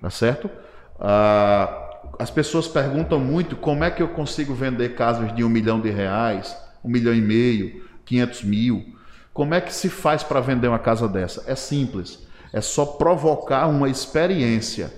[0.00, 0.50] Tá certo?
[0.98, 5.80] Ah, as pessoas perguntam muito como é que eu consigo vender casas de um milhão
[5.80, 8.84] de reais, um milhão e meio, quinhentos mil.
[9.32, 11.44] Como é que se faz para vender uma casa dessa?
[11.46, 12.26] É simples.
[12.52, 14.92] É só provocar uma experiência.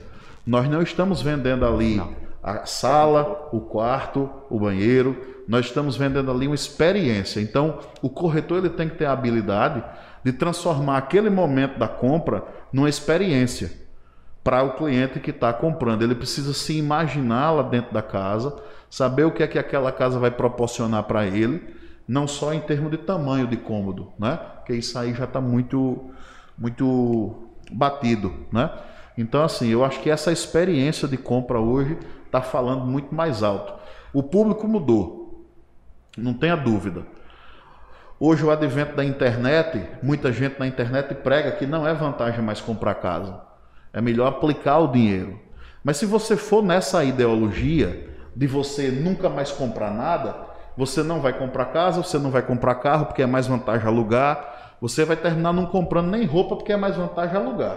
[0.44, 2.12] Nós não estamos vendendo ali não.
[2.42, 5.16] a sala, o quarto, o banheiro.
[5.46, 7.40] Nós estamos vendendo ali uma experiência.
[7.40, 9.84] Então, o corretor ele tem que ter a habilidade
[10.24, 13.72] de transformar aquele momento da compra numa experiência
[14.42, 16.02] para o cliente que está comprando.
[16.02, 18.56] Ele precisa se imaginar lá dentro da casa,
[18.90, 21.74] saber o que é que aquela casa vai proporcionar para ele,
[22.06, 24.38] não só em termos de tamanho de cômodo, né?
[24.56, 26.10] Porque isso aí já está muito,
[26.58, 27.34] muito
[27.70, 28.70] batido, né?
[29.16, 33.74] Então, assim, eu acho que essa experiência de compra hoje está falando muito mais alto.
[34.12, 35.46] O público mudou,
[36.16, 37.06] não tenha dúvida.
[38.24, 42.60] Hoje, o advento da internet, muita gente na internet prega que não é vantagem mais
[42.60, 43.40] comprar casa.
[43.92, 45.40] É melhor aplicar o dinheiro.
[45.82, 50.36] Mas se você for nessa ideologia de você nunca mais comprar nada,
[50.76, 54.76] você não vai comprar casa, você não vai comprar carro porque é mais vantagem alugar,
[54.80, 57.76] você vai terminar não comprando nem roupa porque é mais vantagem alugar.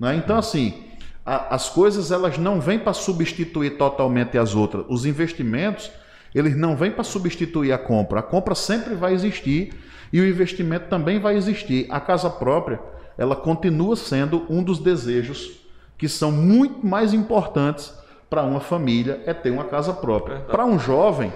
[0.00, 0.16] Né?
[0.16, 0.82] Então, assim,
[1.24, 4.84] a, as coisas elas não vêm para substituir totalmente as outras.
[4.88, 5.92] Os investimentos
[6.34, 8.20] eles não vêm para substituir a compra.
[8.20, 9.72] A compra sempre vai existir
[10.12, 11.86] e o investimento também vai existir.
[11.90, 12.80] A casa própria,
[13.16, 15.60] ela continua sendo um dos desejos
[15.98, 17.92] que são muito mais importantes
[18.30, 20.38] para uma família é ter uma casa própria.
[20.38, 21.32] Para um jovem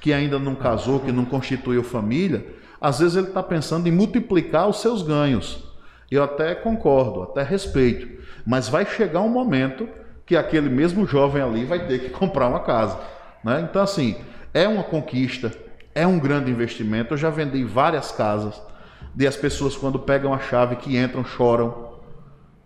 [0.00, 2.46] que ainda não casou, que não constituiu família,
[2.80, 5.62] às vezes ele está pensando em multiplicar os seus ganhos.
[6.10, 8.08] Eu até concordo, até respeito,
[8.46, 9.86] mas vai chegar um momento
[10.24, 12.98] que aquele mesmo jovem ali vai ter que comprar uma casa.
[13.44, 13.66] Né?
[13.68, 14.16] Então, assim,
[14.52, 15.52] é uma conquista,
[15.94, 17.14] é um grande investimento.
[17.14, 18.60] Eu já vendi várias casas
[19.14, 21.88] de as pessoas quando pegam a chave que entram choram,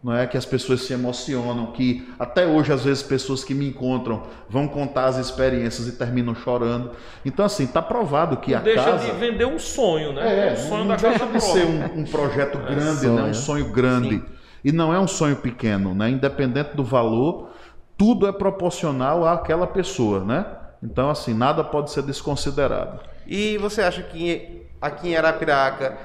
[0.02, 3.68] não é que as pessoas se emocionam, que até hoje às vezes pessoas que me
[3.68, 6.90] encontram vão contar as experiências e terminam chorando.
[7.24, 10.48] Então assim está provado que não a deixa casa de vender um sonho, né?
[10.48, 13.14] É, um sonho não da deixa casa de ser um, um projeto é grande, sonho.
[13.14, 13.22] né?
[13.22, 14.24] Um sonho grande Sim.
[14.64, 16.10] e não é um sonho pequeno, né?
[16.10, 17.50] Independente do valor,
[17.96, 20.44] tudo é proporcional àquela pessoa, né?
[20.82, 23.00] Então, assim, nada pode ser desconsiderado.
[23.26, 25.96] E você acha que aqui em Arapiraca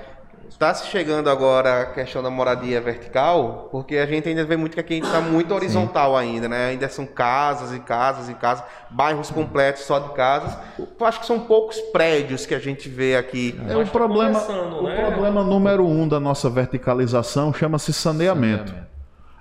[0.47, 3.69] está se chegando agora a questão da moradia vertical?
[3.71, 6.67] Porque a gente ainda vê muito que aqui está muito horizontal ainda, né?
[6.67, 10.55] Ainda são casas e casas e casas, bairros completos só de casas.
[10.77, 13.59] Eu acho que são poucos prédios que a gente vê aqui.
[13.67, 14.95] É o Mas tá problema, o né?
[14.95, 18.73] problema número um da nossa verticalização chama-se saneamento.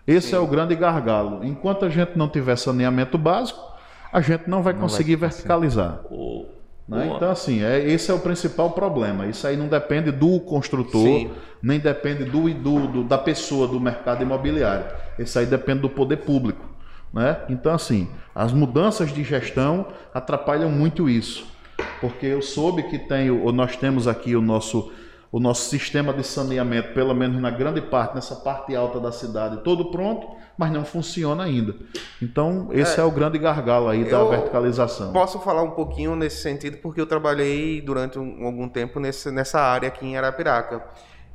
[0.07, 1.45] Esse é o grande gargalo.
[1.45, 3.76] Enquanto a gente não tiver saneamento básico,
[4.13, 6.01] a gente não vai Não conseguir vai verticalizar.
[6.11, 6.47] O-
[6.89, 7.11] né?
[7.17, 9.27] Então, assim, é, esse é o principal problema.
[9.27, 11.31] Isso aí não depende do construtor, Sim.
[11.61, 14.87] nem depende do, do- do- da pessoa do mercado imobiliário.
[15.19, 16.65] Isso aí depende do poder público.
[17.13, 17.37] Né?
[17.49, 21.47] Então, assim, as mudanças de gestão atrapalham muito isso.
[22.01, 24.93] Porque eu soube que tem, nós temos aqui o nosso,
[25.37, 29.59] o nosso sistema de saneamento, pelo menos na grande parte, nessa parte alta da cidade,
[29.63, 31.75] todo pronto, mas não funciona ainda.
[32.23, 35.13] Então, esse é, é o grande gargalo aí da verticalização.
[35.13, 39.61] Posso falar um pouquinho nesse sentido, porque eu trabalhei durante um, algum tempo nesse, nessa
[39.61, 40.83] área aqui em Arapiraca.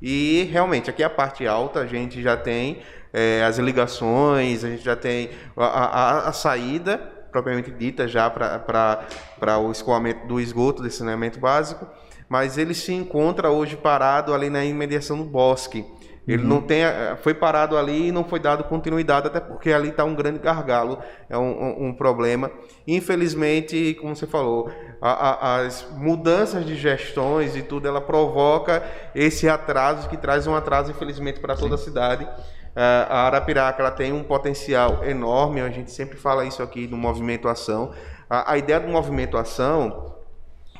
[0.01, 2.79] E realmente, aqui a parte alta a gente já tem
[3.13, 6.97] é, as ligações, a gente já tem a, a, a saída
[7.31, 11.87] propriamente dita já para o escoamento do esgoto, desse saneamento básico,
[12.31, 15.85] mas ele se encontra hoje parado ali na imediação do bosque.
[16.25, 16.47] Ele uhum.
[16.47, 16.81] não tem,
[17.21, 20.99] foi parado ali e não foi dado continuidade, até porque ali está um grande gargalo,
[21.29, 22.49] é um, um, um, problema.
[22.87, 24.71] Infelizmente, como você falou,
[25.01, 28.81] a, a, as mudanças de gestões e tudo, ela provoca
[29.13, 31.83] esse atraso que traz um atraso, infelizmente, para toda Sim.
[31.83, 32.27] a cidade.
[32.73, 37.49] A Arapiraca ela tem um potencial enorme, a gente sempre fala isso aqui do movimento
[37.49, 37.91] ação.
[38.29, 40.20] A, a ideia do movimento ação,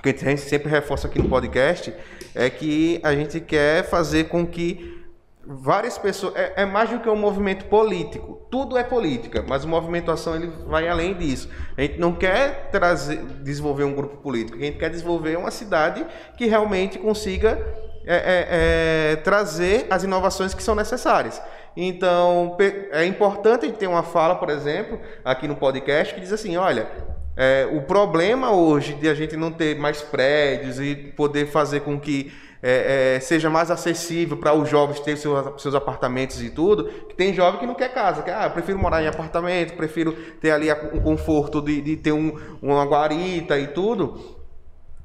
[0.01, 1.93] que a gente sempre reforça aqui no podcast,
[2.33, 4.99] é que a gente quer fazer com que
[5.45, 9.67] várias pessoas é, é, mais do que um movimento político tudo é política mas o
[9.67, 11.49] movimento ação ele vai além disso.
[11.75, 16.05] A gente não quer trazer desenvolver um grupo político a gente quer desenvolver uma cidade
[16.37, 17.59] que realmente consiga
[18.05, 21.41] é, é, é trazer as inovações que são necessárias.
[21.75, 22.57] Então,
[22.91, 26.87] é importante ter uma fala, por exemplo, aqui no podcast, que diz assim: olha,
[27.35, 31.99] é, o problema hoje de a gente não ter mais prédios e poder fazer com
[31.99, 32.31] que
[32.63, 37.15] é, é, seja mais acessível para os jovens ter seus, seus apartamentos e tudo, que
[37.15, 40.51] tem jovem que não quer casa, que ah, eu prefiro morar em apartamento, prefiro ter
[40.51, 44.37] ali o conforto de, de ter um, uma guarita e tudo.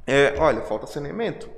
[0.07, 1.49] É, olha, falta saneamento.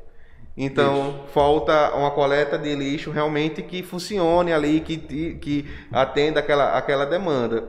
[0.61, 7.07] Então, falta uma coleta de lixo realmente que funcione ali, que, que atenda aquela, aquela
[7.07, 7.65] demanda.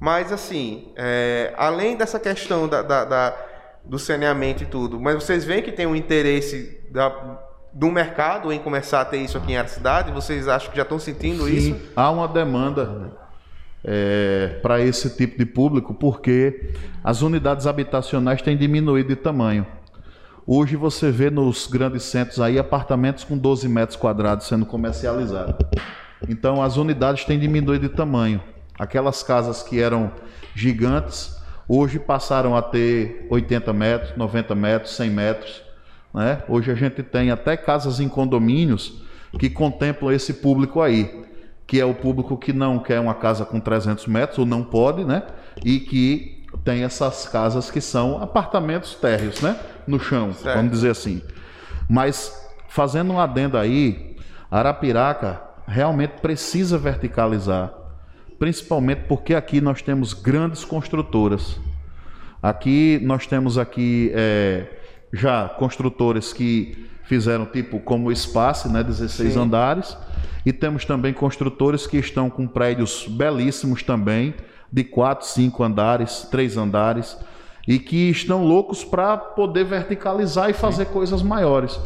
[0.00, 3.36] Mas, assim, é, além dessa questão da, da, da,
[3.84, 7.10] do saneamento e tudo, mas vocês veem que tem um interesse da,
[7.70, 10.10] do mercado em começar a ter isso aqui em cidade?
[10.10, 11.76] Vocês acham que já estão sentindo Sim, isso?
[11.94, 13.12] Há uma demanda
[13.84, 16.72] é, para esse tipo de público, porque
[17.04, 19.66] as unidades habitacionais têm diminuído de tamanho.
[20.46, 25.54] Hoje você vê nos grandes centros aí apartamentos com 12 metros quadrados sendo comercializados.
[26.26, 28.42] Então as unidades têm diminuído de tamanho.
[28.80, 30.10] Aquelas casas que eram
[30.54, 35.62] gigantes, hoje passaram a ter 80 metros, 90 metros, 100 metros.
[36.14, 36.42] Né?
[36.48, 39.02] Hoje a gente tem até casas em condomínios
[39.38, 41.24] que contemplam esse público aí,
[41.66, 45.04] que é o público que não quer uma casa com 300 metros ou não pode,
[45.04, 45.24] né?
[45.62, 49.60] E que tem essas casas que são apartamentos térreos, né?
[49.86, 50.56] No chão, certo.
[50.56, 51.20] vamos dizer assim.
[51.86, 54.16] Mas fazendo um adendo aí,
[54.50, 57.72] Arapiraca realmente precisa verticalizar,
[58.40, 61.60] principalmente porque aqui nós temos grandes construtoras.
[62.42, 64.66] Aqui nós temos aqui é,
[65.12, 69.38] já construtores que fizeram tipo como o Espaço, né, 16 Sim.
[69.38, 69.94] andares,
[70.46, 74.34] e temos também construtores que estão com prédios belíssimos também,
[74.72, 77.18] de quatro, cinco andares, três andares,
[77.68, 80.92] e que estão loucos para poder verticalizar e fazer Sim.
[80.94, 81.78] coisas maiores.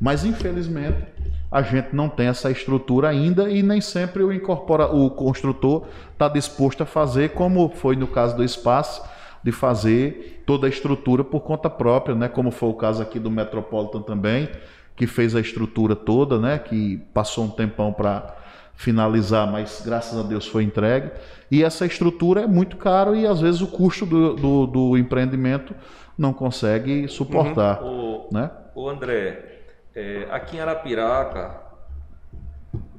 [0.00, 1.04] Mas infelizmente
[1.50, 6.28] a gente não tem essa estrutura ainda e nem sempre o, incorpora, o construtor está
[6.28, 9.02] disposto a fazer, como foi no caso do espaço,
[9.42, 12.28] de fazer toda a estrutura por conta própria, né?
[12.28, 14.48] Como foi o caso aqui do Metropolitan também,
[14.94, 16.58] que fez a estrutura toda, né?
[16.58, 18.36] Que passou um tempão para
[18.74, 21.10] finalizar, mas graças a Deus foi entregue.
[21.50, 25.74] E essa estrutura é muito caro e às vezes o custo do, do, do empreendimento
[26.16, 27.82] não consegue suportar.
[27.82, 28.26] Uhum.
[28.30, 28.50] O, né?
[28.74, 29.59] o André,
[30.00, 31.60] é, aqui em Arapiraca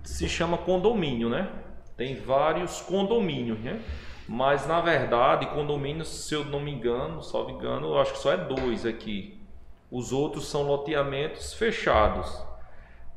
[0.03, 1.49] se chama condomínio, né?
[1.97, 3.81] Tem vários condomínios, né?
[4.27, 8.19] Mas na verdade, condomínios, se eu não me engano, só me engano, eu acho que
[8.19, 9.39] só é dois aqui.
[9.89, 12.41] Os outros são loteamentos fechados,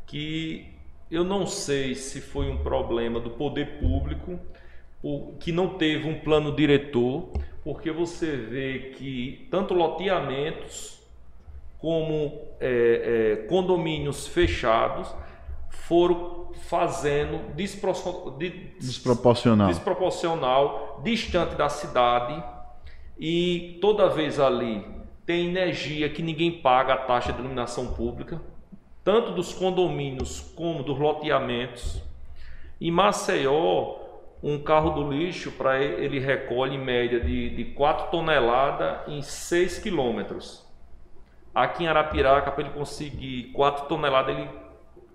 [0.07, 0.75] que
[1.11, 4.41] eu não sei se foi um problema do poder público,
[5.39, 7.29] que não teve um plano diretor,
[7.63, 10.99] porque você vê que tanto loteamentos
[11.79, 15.15] como é, é, condomínios fechados
[15.69, 19.69] foram fazendo desproporcional.
[19.69, 22.43] desproporcional, distante da cidade,
[23.19, 24.85] e toda vez ali
[25.27, 28.41] tem energia que ninguém paga a taxa de iluminação pública
[29.05, 32.03] tanto dos condomínios como dos loteamentos.
[32.81, 33.97] Em Maceió,
[34.43, 39.79] um carro do lixo, para ele recolhe em média de, de 4 toneladas em 6
[39.79, 40.64] quilômetros.
[41.55, 44.49] Aqui em Arapiraca, para ele conseguir 4 toneladas, ele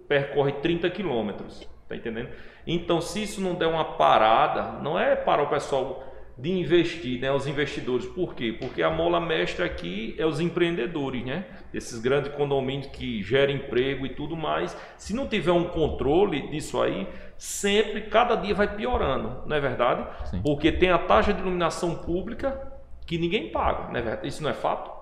[0.08, 1.68] percorre 30 quilômetros.
[1.88, 2.30] Tá entendendo?
[2.68, 6.04] Então, se isso não der uma parada, não é para o pessoal
[6.38, 8.06] de investir, né, os investidores.
[8.06, 8.56] Por quê?
[8.58, 11.46] Porque a mola mestra aqui é os empreendedores, né?
[11.74, 14.78] Esses grandes condomínios que geram emprego e tudo mais.
[14.98, 20.08] Se não tiver um controle disso aí, sempre, cada dia vai piorando, não é verdade?
[20.30, 20.42] Sim.
[20.42, 22.72] Porque tem a taxa de iluminação pública
[23.06, 24.28] que ninguém paga, não é verdade?
[24.28, 24.99] Isso não é fato?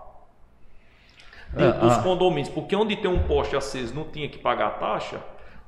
[1.55, 2.01] É, dos ah.
[2.01, 5.19] condomínios, porque onde tem um poste aceso não tinha que pagar a taxa,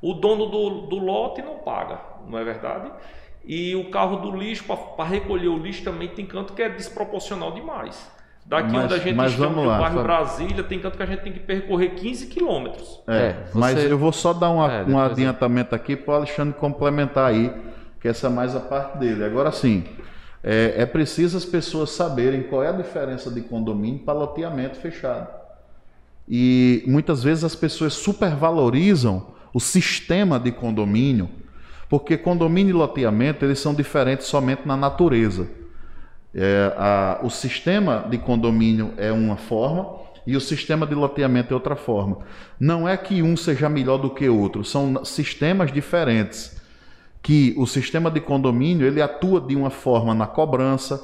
[0.01, 2.91] o dono do, do lote não paga, não é verdade?
[3.45, 7.51] E o carro do lixo, para recolher o lixo, também tem canto que é desproporcional
[7.51, 8.09] demais.
[8.45, 11.21] Daqui mas, onde a gente mas está, no bairro Brasília, tem canto que a gente
[11.21, 12.99] tem que percorrer 15 quilômetros.
[13.07, 13.59] É, é você...
[13.59, 17.53] mas eu vou só dar uma, é, um adiantamento aqui para o Alexandre complementar aí,
[18.01, 19.23] que essa é mais a parte dele.
[19.23, 19.83] Agora sim,
[20.43, 25.38] é, é preciso as pessoas saberem qual é a diferença de condomínio para loteamento fechado.
[26.29, 31.27] E muitas vezes as pessoas supervalorizam o sistema de condomínio,
[31.89, 35.49] porque condomínio e loteamento eles são diferentes somente na natureza.
[36.33, 41.55] É, a, o sistema de condomínio é uma forma e o sistema de loteamento é
[41.55, 42.19] outra forma.
[42.59, 46.59] Não é que um seja melhor do que outro, são sistemas diferentes.
[47.21, 51.01] Que o sistema de condomínio ele atua de uma forma na cobrança,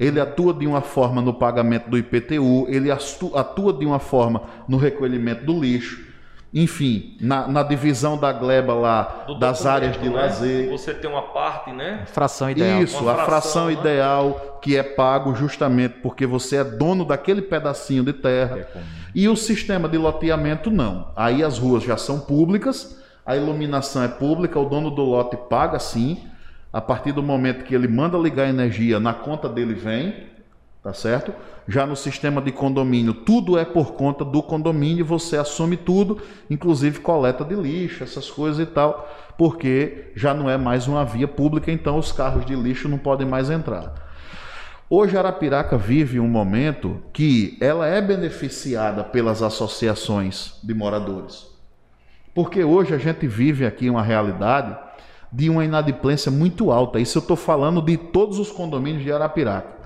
[0.00, 4.78] ele atua de uma forma no pagamento do IPTU, ele atua de uma forma no
[4.78, 6.08] recolhimento do lixo.
[6.52, 10.16] Enfim, na, na, divisão da gleba lá Do das áreas de né?
[10.16, 10.68] lazer.
[10.70, 12.02] Você tem uma parte, né?
[12.06, 12.82] Fração ideal.
[12.82, 13.72] Isso, uma a fração, fração né?
[13.74, 18.58] ideal que é pago justamente porque você é dono daquele pedacinho de terra.
[18.58, 18.82] É
[19.14, 21.12] e o sistema de loteamento não.
[21.14, 25.78] Aí as ruas já são públicas, a iluminação é pública, o dono do lote paga
[25.78, 26.18] sim.
[26.72, 30.28] A partir do momento que ele manda ligar a energia, na conta dele vem,
[30.82, 31.32] tá certo?
[31.66, 37.00] Já no sistema de condomínio, tudo é por conta do condomínio, você assume tudo, inclusive
[37.00, 41.72] coleta de lixo, essas coisas e tal, porque já não é mais uma via pública,
[41.72, 43.92] então os carros de lixo não podem mais entrar.
[44.88, 51.46] Hoje Arapiraca vive um momento que ela é beneficiada pelas associações de moradores.
[52.34, 54.76] Porque hoje a gente vive aqui uma realidade
[55.32, 56.98] de uma inadimplência muito alta.
[56.98, 59.80] Isso eu estou falando de todos os condomínios de Arapiraca.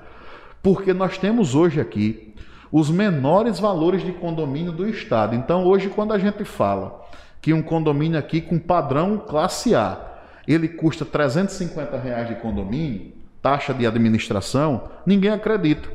[0.62, 2.34] Porque nós temos hoje aqui
[2.72, 5.36] os menores valores de condomínio do estado.
[5.36, 7.04] Então, hoje, quando a gente fala
[7.40, 10.14] que um condomínio aqui com padrão classe A,
[10.48, 15.88] ele custa 350 reais de condomínio, taxa de administração, ninguém acredita.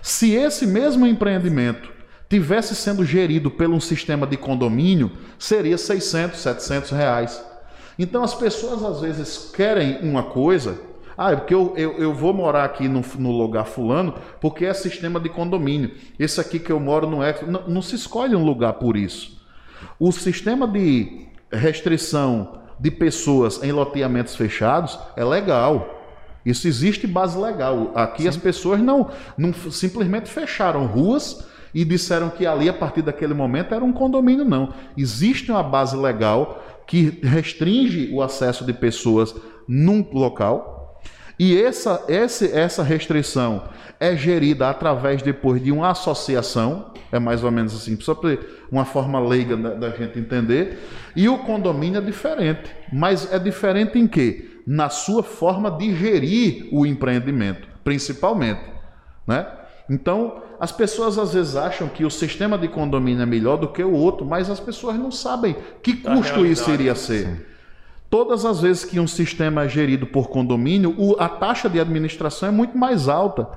[0.00, 1.92] Se esse mesmo empreendimento
[2.28, 7.44] tivesse sendo gerido pelo um sistema de condomínio, seria 600, 700 reais.
[7.98, 12.32] Então as pessoas às vezes querem uma coisa ah, é porque eu, eu, eu vou
[12.32, 15.90] morar aqui no, no, lugar fulano porque é sistema de condomínio.
[16.18, 17.34] Esse aqui que eu moro não é.
[17.46, 19.40] Não, não se escolhe um lugar por isso.
[19.98, 26.00] O sistema de restrição de pessoas em loteamentos fechados é legal.
[26.44, 27.92] Isso existe base legal.
[27.94, 28.28] Aqui Sim.
[28.28, 33.74] as pessoas não, não simplesmente fecharam ruas e disseram que ali, a partir daquele momento,
[33.74, 34.74] era um condomínio, não.
[34.96, 39.34] Existe uma base legal que restringe o acesso de pessoas
[39.66, 40.82] num local
[41.38, 43.64] e essa, essa, essa restrição
[43.98, 48.38] é gerida através depois de uma associação, é mais ou menos assim, só para
[48.70, 50.78] uma forma leiga da, da, gente entender.
[51.16, 54.60] E o condomínio é diferente, mas é diferente em quê?
[54.64, 58.62] Na sua forma de gerir o empreendimento, principalmente,
[59.26, 59.44] né?
[59.90, 63.82] Então, as pessoas às vezes acham que o sistema de condomínio é melhor do que
[63.82, 67.26] o outro, mas as pessoas não sabem que custo isso iria ser.
[67.26, 67.36] Sim.
[68.08, 72.52] Todas as vezes que um sistema é gerido por condomínio, a taxa de administração é
[72.52, 73.48] muito mais alta.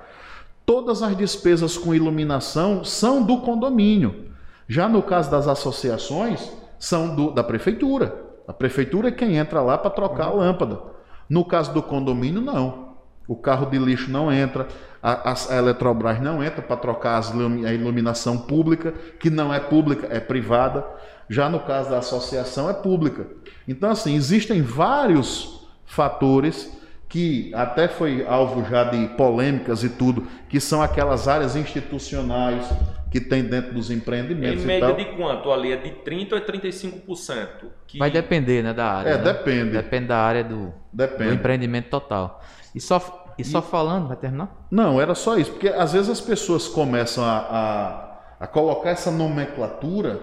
[0.66, 4.32] Todas as despesas com iluminação são do condomínio.
[4.68, 8.16] Já no caso das associações, são do, da prefeitura.
[8.48, 10.42] A prefeitura é quem entra lá para trocar uhum.
[10.42, 10.82] a lâmpada.
[11.30, 12.85] No caso do condomínio, não.
[13.28, 14.68] O carro de lixo não entra,
[15.02, 20.08] a, a Eletrobras não entra para trocar as, a iluminação pública, que não é pública,
[20.10, 20.86] é privada.
[21.30, 23.28] Já no caso da associação, é pública.
[23.68, 26.72] Então, assim, existem vários fatores
[27.08, 32.68] que até foi alvo já de polêmicas e tudo, que são aquelas áreas institucionais
[33.16, 34.62] que tem dentro dos empreendimentos.
[34.62, 35.72] Em média de quanto ali?
[35.72, 37.48] É de 30% a 35%?
[37.88, 37.98] Que...
[37.98, 39.10] Vai depender né, da área.
[39.12, 39.24] É, né?
[39.24, 39.72] depende.
[39.72, 41.30] Depende da área do, depende.
[41.30, 42.44] do empreendimento total.
[42.76, 43.62] E só, e só e...
[43.62, 44.68] falando, vai terminar?
[44.70, 49.10] Não, era só isso, porque às vezes as pessoas começam a, a, a colocar essa
[49.10, 50.20] nomenclatura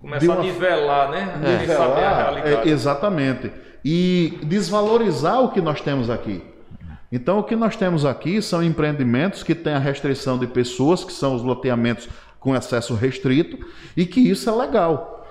[0.00, 0.36] Começa uma...
[0.36, 1.40] a nivelar, né?
[1.42, 1.58] É.
[1.58, 3.50] Nivelar, é, exatamente.
[3.84, 6.40] E desvalorizar o que nós temos aqui.
[7.12, 11.12] Então, o que nós temos aqui são empreendimentos que têm a restrição de pessoas, que
[11.12, 12.08] são os loteamentos
[12.40, 13.58] com acesso restrito,
[13.94, 15.22] e que isso é legal.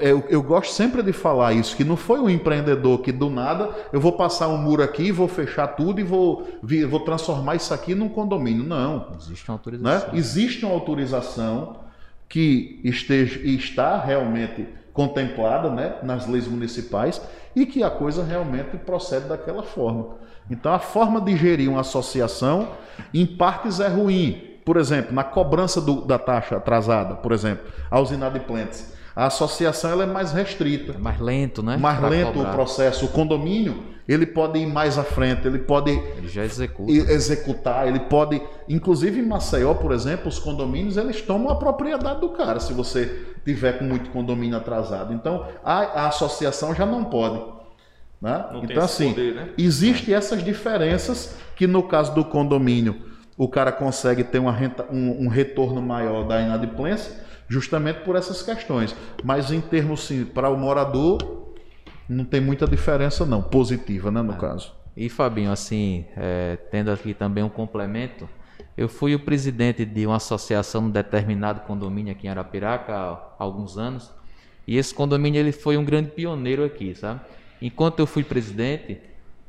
[0.00, 3.68] Eu, eu, gosto sempre de falar isso, que não foi um empreendedor que do nada
[3.92, 6.48] eu vou passar um muro aqui, vou fechar tudo e vou,
[6.88, 8.64] vou transformar isso aqui num condomínio.
[8.64, 9.12] Não.
[9.18, 10.08] Existe uma autorização.
[10.12, 10.18] Né?
[10.18, 11.76] Existe uma autorização
[12.26, 17.20] que esteja, está realmente contemplada né, nas leis municipais
[17.54, 20.16] e que a coisa realmente procede daquela forma.
[20.50, 22.68] Então a forma de gerir uma associação,
[23.12, 24.42] em partes, é ruim.
[24.64, 30.02] Por exemplo, na cobrança do, da taxa atrasada, por exemplo, aos inadimplentes a associação ela
[30.02, 30.92] é mais restrita.
[30.92, 31.78] É mais lento, né?
[31.78, 32.50] Mais pra lento cobrar.
[32.50, 33.06] o processo.
[33.06, 36.92] O condomínio, ele pode ir mais à frente, ele pode ele já executa.
[36.92, 42.28] executar, ele pode, inclusive em Maceió, por exemplo, os condomínios, eles tomam a propriedade do
[42.28, 45.14] cara, se você tiver com muito condomínio atrasado.
[45.14, 47.55] Então, a, a associação já não pode.
[48.26, 48.44] Né?
[48.64, 49.48] Então, assim, poder, né?
[49.56, 53.00] existem essas diferenças que no caso do condomínio,
[53.38, 58.42] o cara consegue ter uma renta, um, um retorno maior da inadimplência, justamente por essas
[58.42, 58.96] questões.
[59.22, 61.54] Mas em termos sim, para o morador,
[62.08, 64.36] não tem muita diferença não, positiva, né, no é.
[64.36, 64.72] caso.
[64.96, 68.28] E Fabinho, assim, é, tendo aqui também um complemento,
[68.76, 73.34] eu fui o presidente de uma associação de um determinado condomínio aqui em Arapiraca há
[73.38, 74.10] alguns anos,
[74.66, 77.20] e esse condomínio ele foi um grande pioneiro aqui, sabe?
[77.60, 79.00] Enquanto eu fui presidente,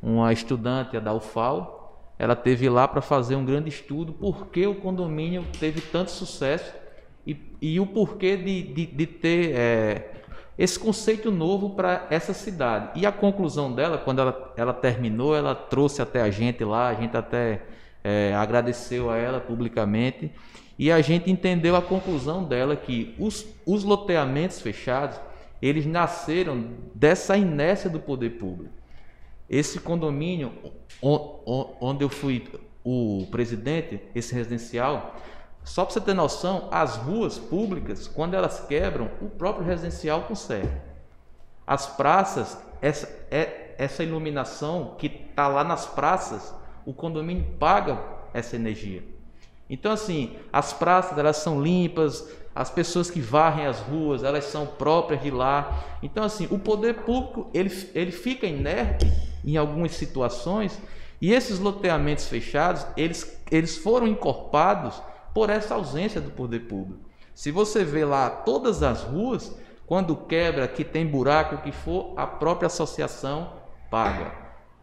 [0.01, 4.75] uma estudante da UFAL, ela teve lá para fazer um grande estudo por que o
[4.75, 6.73] condomínio teve tanto sucesso
[7.25, 10.11] e, e o porquê de, de, de ter é,
[10.57, 12.99] esse conceito novo para essa cidade.
[12.99, 16.93] E a conclusão dela, quando ela, ela terminou, ela trouxe até a gente lá, a
[16.95, 17.63] gente até
[18.03, 20.31] é, agradeceu a ela publicamente,
[20.79, 25.19] e a gente entendeu a conclusão dela que os, os loteamentos fechados,
[25.61, 28.73] eles nasceram dessa inércia do poder público.
[29.49, 30.51] Esse condomínio
[31.01, 32.47] onde eu fui
[32.83, 35.15] o presidente, esse residencial,
[35.63, 40.71] só para você ter noção, as ruas públicas, quando elas quebram, o próprio residencial consegue.
[41.65, 46.53] As praças, essa, é, essa iluminação que está lá nas praças,
[46.85, 48.01] o condomínio paga
[48.33, 49.03] essa energia.
[49.69, 54.65] Então, assim, as praças elas são limpas, as pessoas que varrem as ruas, elas são
[54.65, 55.77] próprias de lá.
[56.01, 59.05] Então, assim, o poder público ele, ele fica inerte
[59.45, 60.75] em algumas situações
[61.21, 64.99] e esses loteamentos fechados, eles, eles foram encorpados
[65.35, 66.99] por essa ausência do poder público.
[67.31, 69.55] Se você vê lá todas as ruas,
[69.85, 73.53] quando quebra, que tem buraco, que for, a própria associação
[73.91, 74.31] paga.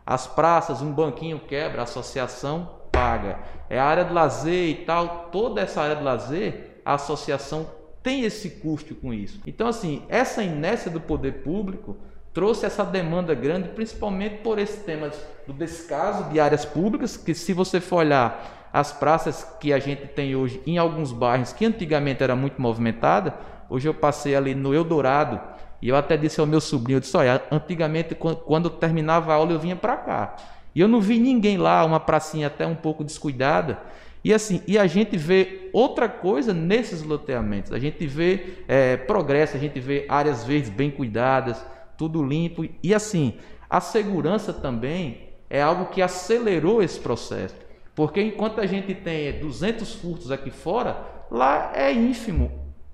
[0.07, 3.41] As praças, um banquinho quebra, a associação paga.
[3.69, 7.67] É a área de lazer e tal, toda essa área de lazer, a associação
[8.03, 9.41] tem esse custo com isso.
[9.47, 11.97] Então, assim, essa inércia do poder público
[12.35, 15.11] trouxe essa demanda grande, principalmente por esse tema
[15.47, 20.09] do descaso de áreas públicas, que se você for olhar as praças que a gente
[20.09, 23.33] tem hoje em alguns bairros que antigamente era muito movimentada,
[23.71, 25.41] hoje eu passei ali no Eldorado
[25.81, 29.53] e eu até disse ao meu sobrinho, eu disse, olha, antigamente quando terminava a aula
[29.53, 30.37] eu vinha para cá.
[30.75, 33.79] E eu não vi ninguém lá, uma pracinha até um pouco descuidada.
[34.25, 37.73] E assim, e a gente vê outra coisa nesses loteamentos.
[37.73, 41.65] A gente vê é, progresso, a gente vê áreas verdes bem cuidadas,
[41.99, 42.65] tudo limpo.
[42.83, 43.35] E assim,
[43.69, 47.55] a segurança também é algo que acelerou esse processo.
[47.95, 50.97] Porque enquanto a gente tem 200 furtos aqui fora,
[51.31, 52.51] lá é ínfimo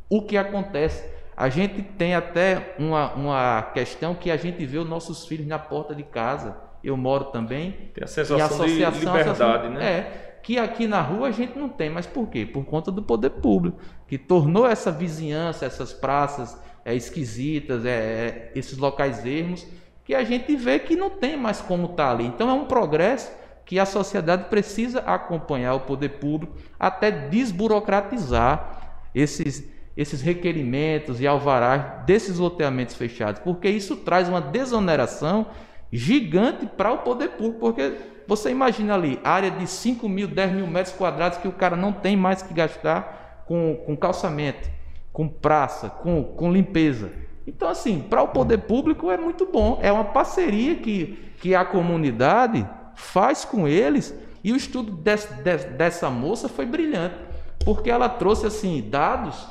[0.08, 1.08] o que acontece.
[1.36, 5.58] A gente tem até uma, uma questão que a gente vê os nossos filhos na
[5.58, 6.56] porta de casa.
[6.82, 7.90] Eu moro também.
[7.94, 9.84] Tem a sensação de liberdade, né?
[9.84, 11.90] É, que aqui na rua a gente não tem.
[11.90, 12.46] Mas por quê?
[12.46, 18.52] Por conta do poder público, que tornou essa vizinhança, essas praças é, esquisitas, é, é,
[18.54, 19.66] esses locais ermos,
[20.04, 22.26] que a gente vê que não tem mais como estar tá ali.
[22.26, 23.30] Então é um progresso
[23.64, 29.64] que a sociedade precisa acompanhar o poder público até desburocratizar esses,
[29.96, 35.46] esses requerimentos e alvarás desses loteamentos fechados, porque isso traz uma desoneração
[35.92, 37.92] gigante para o poder público, porque
[38.30, 41.92] você imagina ali, área de 5 mil, 10 mil metros quadrados que o cara não
[41.92, 44.70] tem mais que gastar com, com calçamento,
[45.12, 47.10] com praça, com, com limpeza.
[47.44, 51.64] Então, assim, para o poder público é muito bom, é uma parceria que, que a
[51.64, 52.64] comunidade
[52.94, 54.14] faz com eles.
[54.44, 55.34] E o estudo desse,
[55.72, 57.16] dessa moça foi brilhante,
[57.64, 59.44] porque ela trouxe assim dados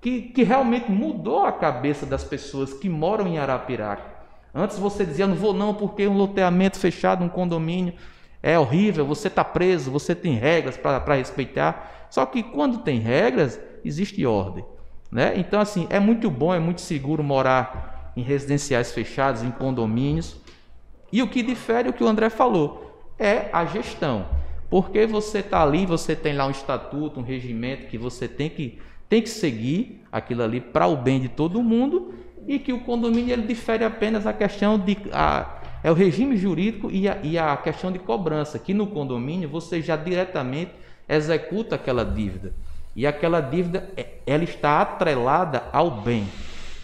[0.00, 4.04] que, que realmente mudou a cabeça das pessoas que moram em Arapiraca.
[4.54, 7.94] Antes você dizia, não vou não, porque um loteamento fechado, um condomínio,
[8.42, 12.08] é horrível, você está preso, você tem regras para respeitar.
[12.10, 14.64] Só que quando tem regras, existe ordem.
[15.10, 15.34] Né?
[15.36, 20.40] Então, assim, é muito bom, é muito seguro morar em residenciais fechados, em condomínios.
[21.12, 24.26] E o que difere é o que o André falou é a gestão.
[24.70, 28.78] Porque você está ali, você tem lá um estatuto, um regimento que você tem que,
[29.08, 32.14] tem que seguir aquilo ali para o bem de todo mundo
[32.46, 36.90] e que o condomínio ele difere apenas a questão de a, é o regime jurídico
[36.90, 40.72] e a, e a questão de cobrança, que no condomínio você já diretamente
[41.08, 42.52] executa aquela dívida.
[42.94, 46.26] E aquela dívida é, ela está atrelada ao bem.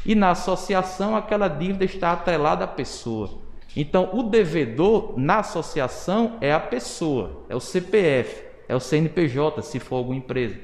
[0.05, 3.31] E na associação aquela dívida está atrelada à pessoa.
[3.77, 9.79] Então o devedor na associação é a pessoa, é o CPF, é o CNPJ, se
[9.79, 10.57] for alguma empresa.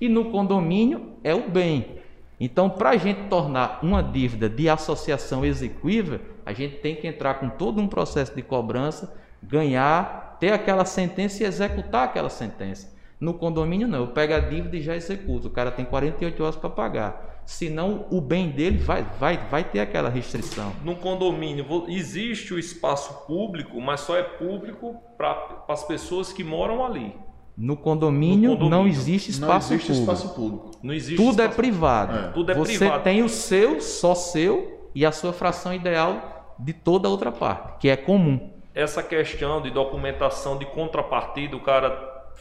[0.00, 1.99] E no condomínio é o bem.
[2.40, 7.34] Então, para a gente tornar uma dívida de associação execuível, a gente tem que entrar
[7.34, 12.98] com todo um processo de cobrança, ganhar, ter aquela sentença e executar aquela sentença.
[13.20, 13.98] No condomínio, não.
[13.98, 15.48] Eu pego a dívida e já executo.
[15.48, 17.42] O cara tem 48 horas para pagar.
[17.44, 20.72] Senão, o bem dele vai, vai, vai ter aquela restrição.
[20.82, 26.82] No condomínio, existe o espaço público, mas só é público para as pessoas que moram
[26.82, 27.14] ali.
[27.60, 30.12] No condomínio, no condomínio, não existe espaço não existe público.
[30.12, 30.70] Espaço público.
[30.82, 31.52] Não existe Tudo é espaço...
[31.52, 32.16] é privado.
[32.16, 32.30] É.
[32.30, 33.04] Tudo é Você privado.
[33.04, 37.78] tem o seu, só seu, e a sua fração ideal de toda a outra parte,
[37.78, 38.50] que é comum.
[38.74, 41.90] Essa questão de documentação de contrapartida, o cara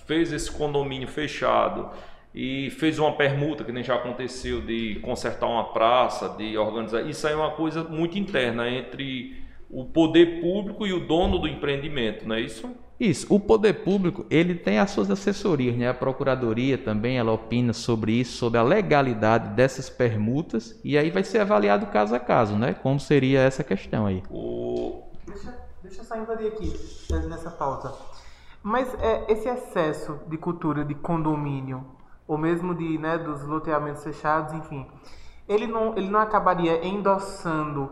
[0.05, 1.89] fez esse condomínio fechado
[2.33, 7.01] e fez uma permuta, que nem já aconteceu, de consertar uma praça, de organizar.
[7.01, 9.38] Isso aí é uma coisa muito interna entre
[9.69, 12.69] o poder público e o dono do empreendimento, não é isso?
[12.99, 13.33] Isso.
[13.33, 15.87] O poder público ele tem as suas assessorias, né?
[15.87, 21.23] A procuradoria também ela opina sobre isso, sobre a legalidade dessas permutas e aí vai
[21.23, 22.73] ser avaliado caso a caso, né?
[22.73, 24.21] Como seria essa questão aí?
[24.29, 25.03] O...
[25.25, 26.73] Deixa, deixa eu só invadir aqui
[27.29, 27.93] nessa pauta.
[28.61, 31.85] Mas é, esse excesso de cultura de condomínio
[32.27, 34.85] ou mesmo de né, dos loteamentos fechados, enfim,
[35.47, 37.89] ele não ele não acabaria endossando,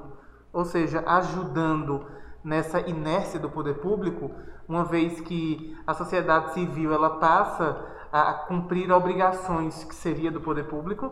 [0.52, 2.06] ou seja, ajudando
[2.43, 4.32] nessa inércia do poder público
[4.68, 10.66] uma vez que a sociedade civil ela passa a cumprir obrigações que seria do poder
[10.66, 11.12] público?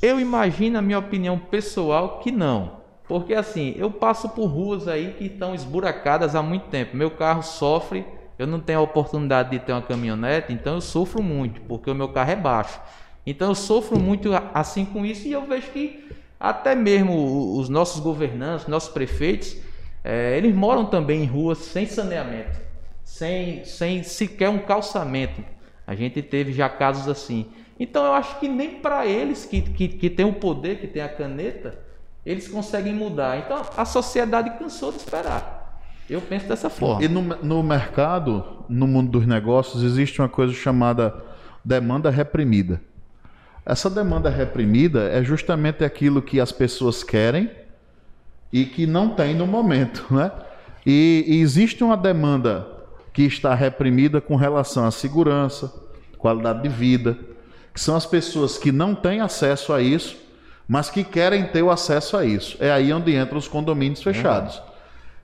[0.00, 2.82] Eu imagino, a minha opinião pessoal, que não.
[3.06, 6.96] Porque assim, eu passo por ruas aí que estão esburacadas há muito tempo.
[6.96, 8.06] Meu carro sofre,
[8.38, 11.94] eu não tenho a oportunidade de ter uma caminhonete, então eu sofro muito, porque o
[11.94, 12.80] meu carro é baixo.
[13.24, 16.10] Então eu sofro muito assim com isso e eu vejo que
[16.42, 19.56] até mesmo os nossos governantes, nossos prefeitos,
[20.02, 22.58] é, eles moram também em ruas sem saneamento,
[23.04, 25.40] sem, sem sequer um calçamento.
[25.86, 27.46] A gente teve já casos assim.
[27.78, 31.00] Então eu acho que nem para eles que, que, que tem o poder, que tem
[31.00, 31.78] a caneta,
[32.26, 33.38] eles conseguem mudar.
[33.38, 35.80] Então a sociedade cansou de esperar.
[36.10, 37.04] Eu penso dessa forma.
[37.04, 41.14] E no, no mercado, no mundo dos negócios, existe uma coisa chamada
[41.64, 42.80] demanda reprimida.
[43.64, 47.50] Essa demanda reprimida é justamente aquilo que as pessoas querem
[48.52, 50.30] e que não tem no momento, né?
[50.84, 52.66] E, e existe uma demanda
[53.12, 55.72] que está reprimida com relação à segurança,
[56.18, 57.16] qualidade de vida,
[57.72, 60.16] que são as pessoas que não têm acesso a isso,
[60.66, 62.56] mas que querem ter o acesso a isso.
[62.60, 64.64] É aí onde entram os condomínios fechados, uhum.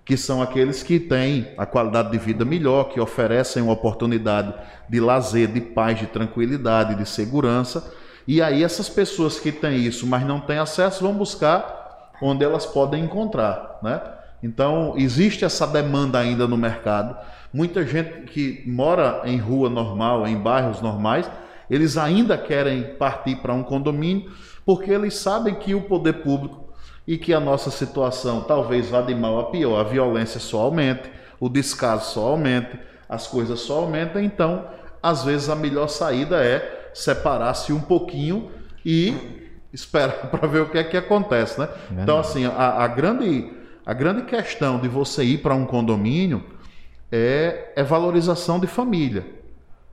[0.05, 4.55] que são aqueles que têm a qualidade de vida melhor, que oferecem uma oportunidade
[4.89, 7.93] de lazer, de paz, de tranquilidade, de segurança.
[8.29, 12.67] E aí essas pessoas que têm isso, mas não têm acesso, vão buscar onde elas
[12.67, 14.03] podem encontrar, né?
[14.43, 17.17] Então, existe essa demanda ainda no mercado.
[17.51, 21.29] Muita gente que mora em rua normal, em bairros normais,
[21.71, 24.31] eles ainda querem partir para um condomínio
[24.63, 26.69] porque eles sabem que o poder público
[27.07, 31.11] e que a nossa situação talvez vá de mal a pior, a violência só aumente,
[31.41, 34.67] o descaso só aumente, as coisas só aumentam, então,
[35.03, 38.51] às vezes a melhor saída é separar-se um pouquinho
[38.85, 39.15] e
[39.73, 41.69] espera para ver o que é que acontece, né?
[41.93, 43.53] Então, assim, a, a, grande,
[43.87, 46.45] a grande questão de você ir para um condomínio
[47.11, 49.25] é, é valorização de família.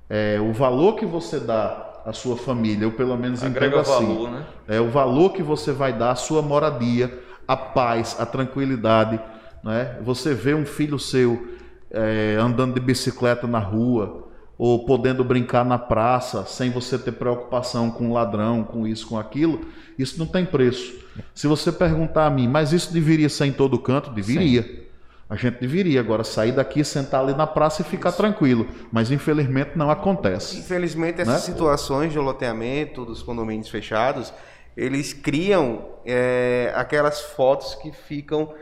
[0.09, 4.05] É o valor que você dá à sua família, eu pelo menos Agrega entendo assim.
[4.05, 4.45] Valor, né?
[4.67, 9.19] É o valor que você vai dar à sua moradia, a paz, a tranquilidade.
[9.63, 9.97] Né?
[10.01, 11.55] Você vê um filho seu
[11.91, 14.24] é, andando de bicicleta na rua,
[14.57, 19.65] ou podendo brincar na praça sem você ter preocupação com ladrão, com isso, com aquilo,
[19.97, 20.93] isso não tem preço.
[21.33, 24.11] Se você perguntar a mim, mas isso deveria ser em todo canto?
[24.11, 24.63] Deveria.
[24.63, 24.85] Sim.
[25.27, 28.17] A gente deveria agora sair daqui, sentar ali na praça e ficar isso.
[28.17, 28.67] tranquilo.
[28.91, 30.59] Mas infelizmente não acontece.
[30.59, 31.39] Infelizmente, essas né?
[31.39, 34.31] situações de loteamento dos condomínios fechados,
[34.77, 38.53] eles criam é, aquelas fotos que ficam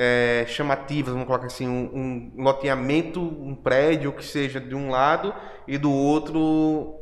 [0.00, 5.34] é, chamativas, vamos colocar assim, um, um, loteamento, um prédio que seja de um lado
[5.66, 6.94] e do outro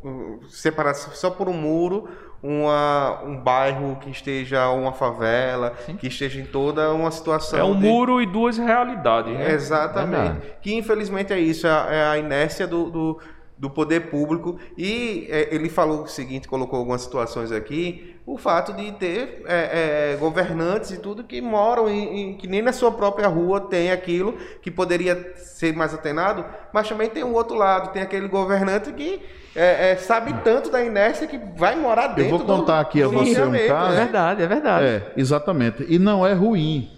[0.49, 2.09] separado só por um muro,
[2.42, 5.97] uma, um bairro que esteja uma favela, Sim.
[5.97, 7.59] que esteja em toda uma situação.
[7.59, 7.86] É um de...
[7.86, 9.53] muro e duas realidades, né?
[9.53, 10.55] Exatamente.
[10.62, 13.20] Que infelizmente é isso, é, é a inércia do, do
[13.59, 18.72] do poder público e é, ele falou o seguinte, colocou algumas situações aqui, o fato
[18.72, 22.91] de ter é, é, governantes e tudo que moram em, em, que nem na sua
[22.91, 27.93] própria rua tem aquilo que poderia ser mais atenado, mas também tem um outro lado,
[27.93, 29.22] tem aquele governante que
[29.55, 32.35] é, é, sabe tanto da inércia que vai morar dentro.
[32.35, 33.93] Eu vou contar do, aqui a você um caso.
[33.93, 34.87] É verdade, é verdade.
[34.87, 35.87] É, exatamente.
[35.89, 36.91] E não é ruim.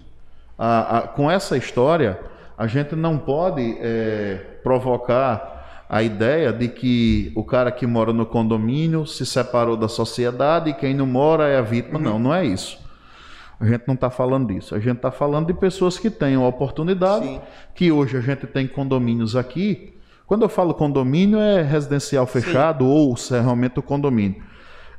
[0.57, 2.19] A, a, com essa história,
[2.57, 5.58] a gente não pode é, provocar
[5.89, 10.73] a ideia de que o cara que mora no condomínio se separou da sociedade e
[10.73, 11.97] quem não mora é a vítima.
[11.97, 12.05] Uhum.
[12.05, 12.77] Não, não é isso.
[13.59, 14.75] A gente não está falando disso.
[14.75, 17.41] A gente está falando de pessoas que têm a oportunidade, Sim.
[17.73, 19.95] que hoje a gente tem condomínios aqui.
[20.27, 22.91] Quando eu falo condomínio, é residencial fechado Sim.
[22.91, 24.43] ou realmente o condomínio.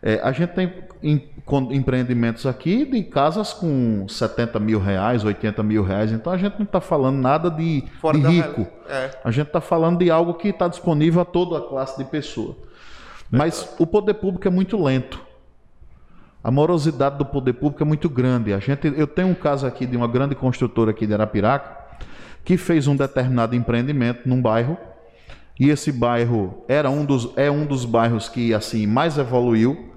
[0.03, 0.72] É, a gente tem
[1.03, 1.28] em,
[1.70, 6.12] empreendimentos aqui de casas com 70 mil reais, 80 mil reais.
[6.12, 8.66] Então a gente não está falando nada de, de rico.
[8.88, 9.11] É.
[9.24, 12.57] A gente está falando de algo que está disponível a toda a classe de pessoa.
[13.30, 15.20] Mas o poder público é muito lento.
[16.42, 18.53] A morosidade do poder público é muito grande.
[18.53, 21.78] A gente, eu tenho um caso aqui de uma grande construtora aqui de Arapiraca
[22.44, 24.78] que fez um determinado empreendimento num bairro
[25.59, 29.89] e esse bairro era um dos, é um dos bairros que assim mais evoluiu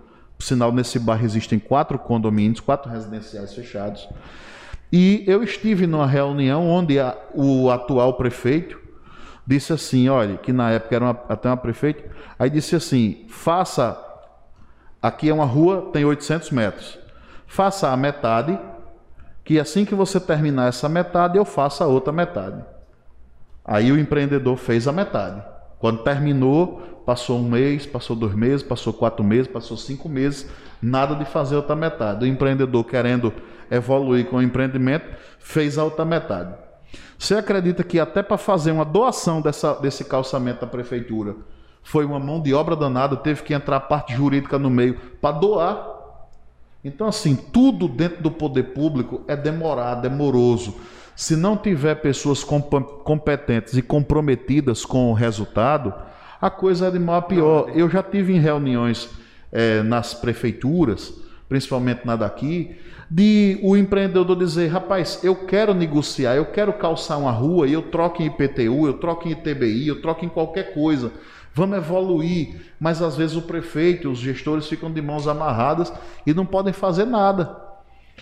[0.43, 4.09] por sinal, nesse bairro existem quatro condomínios, quatro residenciais fechados.
[4.91, 8.77] E eu estive numa reunião onde a, o atual prefeito
[9.47, 13.97] disse assim, olha, que na época era uma, até uma prefeita, aí disse assim, faça,
[15.01, 16.99] aqui é uma rua, tem 800 metros,
[17.47, 18.59] faça a metade,
[19.45, 22.61] que assim que você terminar essa metade, eu faça a outra metade.
[23.63, 25.41] Aí o empreendedor fez a metade.
[25.83, 30.49] Quando terminou, Passou um mês, passou dois meses, passou quatro meses, passou cinco meses,
[30.81, 32.23] nada de fazer outra metade.
[32.23, 33.33] O empreendedor querendo
[33.69, 35.05] evoluir com o empreendimento,
[35.37, 36.55] fez a outra metade.
[37.17, 41.35] Você acredita que até para fazer uma doação dessa, desse calçamento da prefeitura
[41.81, 45.37] foi uma mão de obra danada, teve que entrar a parte jurídica no meio para
[45.37, 45.89] doar?
[46.85, 50.75] Então, assim, tudo dentro do poder público é demorado, é moroso.
[51.15, 55.93] Se não tiver pessoas competentes e comprometidas com o resultado,
[56.41, 57.71] a coisa é de mal a pior.
[57.75, 59.09] Eu já tive em reuniões
[59.51, 61.13] é, nas prefeituras,
[61.47, 62.75] principalmente na daqui,
[63.09, 67.83] de o empreendedor dizer, rapaz, eu quero negociar, eu quero calçar uma rua e eu
[67.83, 71.11] troco em IPTU, eu troco em ITBI, eu troco em qualquer coisa.
[71.53, 75.93] Vamos evoluir, mas às vezes o prefeito, os gestores ficam de mãos amarradas
[76.25, 77.55] e não podem fazer nada.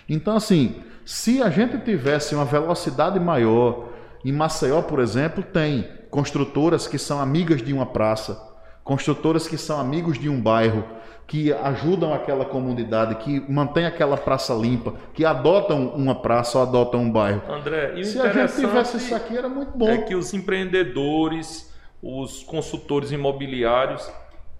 [0.09, 0.75] Então, assim,
[1.05, 3.89] se a gente tivesse uma velocidade maior,
[4.23, 8.39] em Maceió, por exemplo, tem construtoras que são amigas de uma praça,
[8.83, 10.83] construtoras que são amigos de um bairro,
[11.27, 17.01] que ajudam aquela comunidade, que mantém aquela praça limpa, que adotam uma praça ou adotam
[17.01, 17.41] um bairro.
[17.49, 19.87] André, e o Se a gente tivesse isso aqui, era muito bom.
[19.87, 21.73] É que os empreendedores,
[22.03, 24.11] os consultores imobiliários,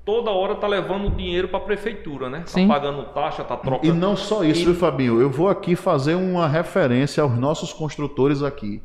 [0.06, 2.40] toda hora tá levando dinheiro para a prefeitura, né?
[2.40, 2.68] Tá Sim.
[2.68, 3.94] pagando taxa, tá trocando.
[3.94, 4.66] E não só isso, e...
[4.66, 5.22] viu, Fabinho?
[5.22, 8.82] Eu vou aqui fazer uma referência aos nossos construtores aqui.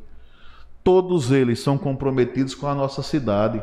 [0.84, 3.62] Todos eles são comprometidos com a nossa cidade.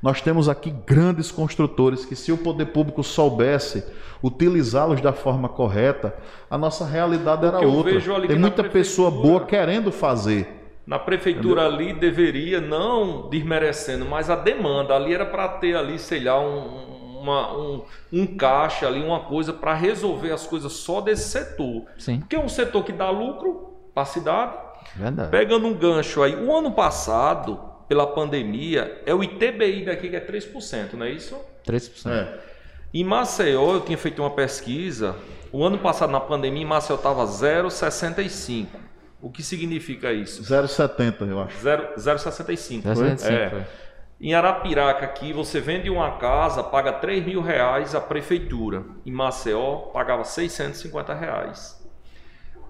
[0.00, 3.84] Nós temos aqui grandes construtores que, se o poder público soubesse
[4.22, 6.14] utilizá-los da forma correta,
[6.48, 8.00] a nossa realidade era outra.
[8.26, 10.57] Tem muita pessoa boa querendo fazer.
[10.88, 11.88] Na prefeitura Entendeu?
[11.88, 17.20] ali deveria, não desmerecendo, mas a demanda ali era para ter ali, sei lá, um,
[17.20, 21.84] uma, um, um caixa ali, uma coisa para resolver as coisas só desse setor.
[21.98, 22.20] Sim.
[22.20, 24.52] Porque é um setor que dá lucro para a cidade,
[24.96, 25.30] Verdade.
[25.30, 30.20] Pegando um gancho aí, o ano passado, pela pandemia, é o ITBI daqui que é
[30.20, 31.36] 3%, não é isso?
[31.66, 32.10] 3%.
[32.10, 32.38] É.
[32.94, 35.14] Em Maceió, eu tinha feito uma pesquisa,
[35.52, 38.66] o ano passado na pandemia, em Maceió estava 0,65%.
[39.20, 40.42] O que significa isso?
[40.42, 41.58] 0,70, eu acho.
[41.58, 42.82] 0,65.
[42.82, 43.26] 0,65.
[43.30, 43.66] É.
[44.20, 48.84] Em Arapiraca, aqui, você vende uma casa, paga 3 mil reais a prefeitura.
[49.06, 51.78] Em Maceió, pagava 650 reais.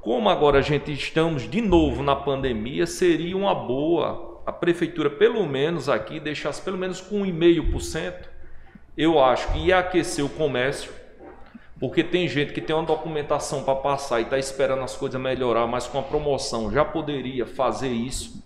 [0.01, 5.47] Como agora a gente estamos de novo na pandemia, seria uma boa a prefeitura, pelo
[5.47, 8.15] menos aqui, deixasse pelo menos com 1,5%.
[8.97, 10.91] Eu acho que ia aquecer o comércio,
[11.81, 15.67] porque tem gente que tem uma documentação para passar e está esperando as coisas melhorar,
[15.67, 18.43] mas com a promoção já poderia fazer isso.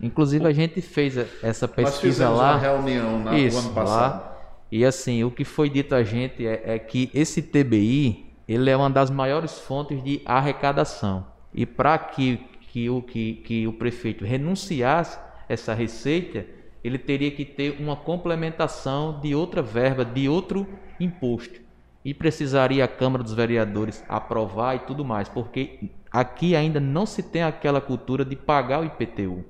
[0.00, 2.52] Inclusive a gente fez essa pesquisa Nós lá.
[2.52, 4.20] Uma reunião na, isso, ano passado.
[4.20, 4.32] Lá,
[4.70, 8.76] e assim, o que foi dito a gente é, é que esse TBI ele é
[8.76, 11.24] uma das maiores fontes de arrecadação.
[11.54, 15.18] E para que, que, o, que, que o prefeito renunciasse
[15.48, 16.44] essa receita,
[16.82, 20.66] ele teria que ter uma complementação de outra verba, de outro
[20.98, 21.61] imposto.
[22.04, 27.22] E precisaria a Câmara dos Vereadores aprovar e tudo mais, porque aqui ainda não se
[27.22, 29.44] tem aquela cultura de pagar o IPTU.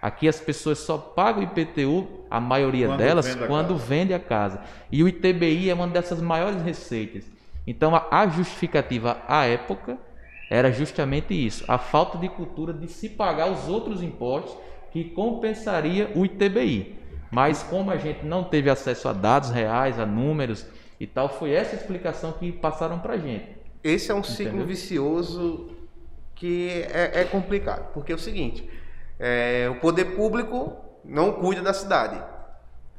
[0.00, 3.86] Aqui as pessoas só pagam o IPTU, a maioria Quando delas, vende a quando casa.
[3.86, 4.60] vende a casa.
[4.90, 7.24] E o ITBI é uma dessas maiores receitas.
[7.64, 9.96] Então a, a justificativa à época
[10.50, 14.54] era justamente isso, a falta de cultura de se pagar os outros impostos
[14.90, 16.96] que compensaria o ITBI.
[17.30, 20.66] Mas como a gente não teve acesso a dados reais, a números
[21.02, 23.44] e tal, foi essa explicação que passaram para gente.
[23.82, 24.66] Esse é um ciclo Entendeu?
[24.68, 25.68] vicioso
[26.36, 27.92] que é, é complicado.
[27.92, 28.70] Porque é o seguinte:
[29.18, 32.22] é, o poder público não cuida da cidade.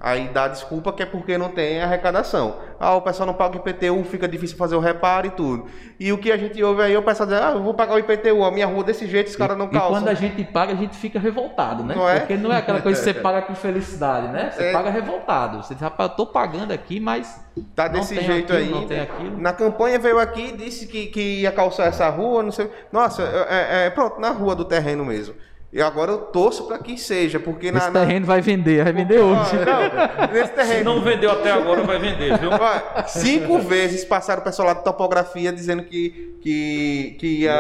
[0.06, 2.58] Aí dá desculpa que é porque não tem arrecadação.
[2.78, 5.66] Ah, o pessoal não paga o IPTU, fica difícil fazer o reparo e tudo.
[5.98, 7.94] E o que a gente ouve aí, é o pessoal diz, ah, eu vou pagar
[7.96, 9.92] o IPTU, a minha rua desse jeito, os caras não E calçam.
[9.94, 11.96] quando a gente paga, a gente fica revoltado, né?
[11.96, 12.20] Não é?
[12.20, 14.52] Porque não é aquela coisa que você paga com felicidade, né?
[14.52, 14.72] Você É.
[14.74, 15.64] paga revoltado.
[15.64, 17.42] Você diz, rapaz, eu tô pagando aqui, mas
[17.74, 18.82] Tá desse jeito aquilo, aí.
[18.82, 19.38] Não tem aquilo.
[19.40, 22.70] Na campanha veio aqui, disse que, que ia calçar essa rua, não sei.
[22.92, 25.36] Nossa, é, é- pronto, na rua do terreno mesmo.
[25.76, 27.80] E agora eu torço para que seja, porque na.
[27.80, 29.52] Esse na- terreno vai vender, vai vender hoje.
[29.68, 30.94] Ah, não, nesse Se terreno.
[30.96, 32.52] não vendeu até agora, vai vender, viu?
[32.52, 37.52] Ó, Cinco vezes passaram o pessoal lá de topografia dizendo que, que, que ia,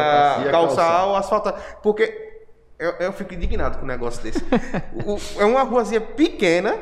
[0.45, 1.07] Ia calçar, calçar.
[1.07, 1.55] ou asfaltar.
[1.82, 2.34] Porque
[2.78, 4.43] eu, eu fico indignado com um negócio desse.
[5.07, 6.76] O- é uma ruazinha pequena,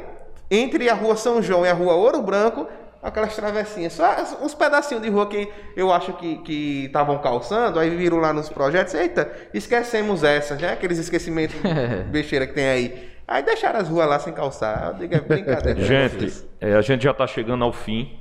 [0.49, 2.67] entre a rua São João e a rua Ouro Branco,
[3.01, 4.05] aquelas travessinhas, só
[4.41, 8.93] uns pedacinhos de rua que eu acho que estavam calçando, aí viram lá nos projetos,
[8.93, 10.73] eita, esquecemos essas, né?
[10.73, 11.55] Aqueles esquecimentos
[12.11, 13.11] besteira que tem aí.
[13.27, 14.89] Aí deixaram as ruas lá sem calçar.
[14.89, 15.81] Eu digo, é brincadeira.
[15.81, 18.19] Gente, é, a gente já está chegando ao fim.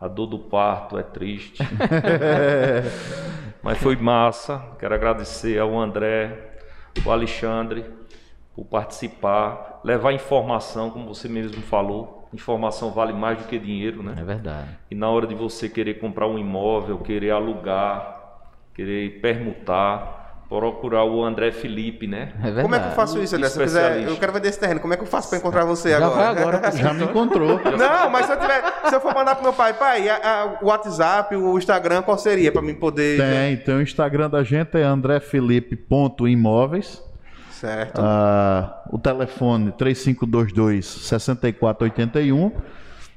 [0.00, 1.62] A dor do parto é triste.
[3.62, 4.62] Mas foi massa.
[4.78, 6.36] Quero agradecer ao André,
[7.04, 7.84] ao Alexandre
[8.54, 12.21] por participar, levar informação, como você mesmo falou.
[12.32, 14.14] Informação vale mais do que dinheiro, né?
[14.18, 14.68] É verdade.
[14.90, 18.20] E na hora de você querer comprar um imóvel, querer alugar,
[18.74, 22.32] querer permutar, procurar o André Felipe, né?
[22.38, 22.62] É verdade.
[22.62, 23.48] Como é que eu faço isso, André?
[23.48, 24.80] Se eu, quiser, eu quero ver desse terreno.
[24.80, 26.14] Como é que eu faço pra encontrar você Já agora?
[26.14, 26.72] vai agora.
[26.72, 27.60] Já me encontrou.
[27.78, 30.58] Não, mas se eu, tiver, se eu for mandar pro meu pai, pai, a- a-
[30.62, 33.18] o WhatsApp, o Instagram, qual seria pra mim poder.
[33.18, 37.02] Tem, então o Instagram da gente é andrefelipe.imóveis.
[37.62, 38.00] Certo.
[38.02, 42.50] Ah, o telefone 3522 6481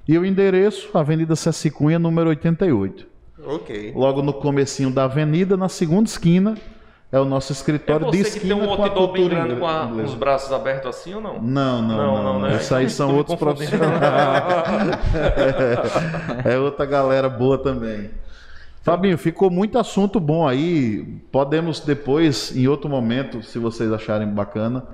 [0.07, 3.07] e o endereço Avenida Cecicunha, número 88.
[3.43, 3.91] Ok.
[3.95, 6.53] Logo no comecinho da avenida, na segunda esquina,
[7.11, 9.23] é o nosso É escritório de você que tem esquina um com a outdoor bem
[9.23, 11.41] cultura grande com, a- com os braços abertos assim ou não?
[11.41, 12.33] Não, não, Não, não.
[12.33, 12.57] não, né?
[12.57, 13.97] Isso aí são outros profissionais.
[16.45, 18.11] é outra galera boa também.
[18.85, 21.03] Fabinho, ficou muito assunto bom aí.
[21.31, 24.85] Podemos depois, em outro momento, se vocês acharem bacana.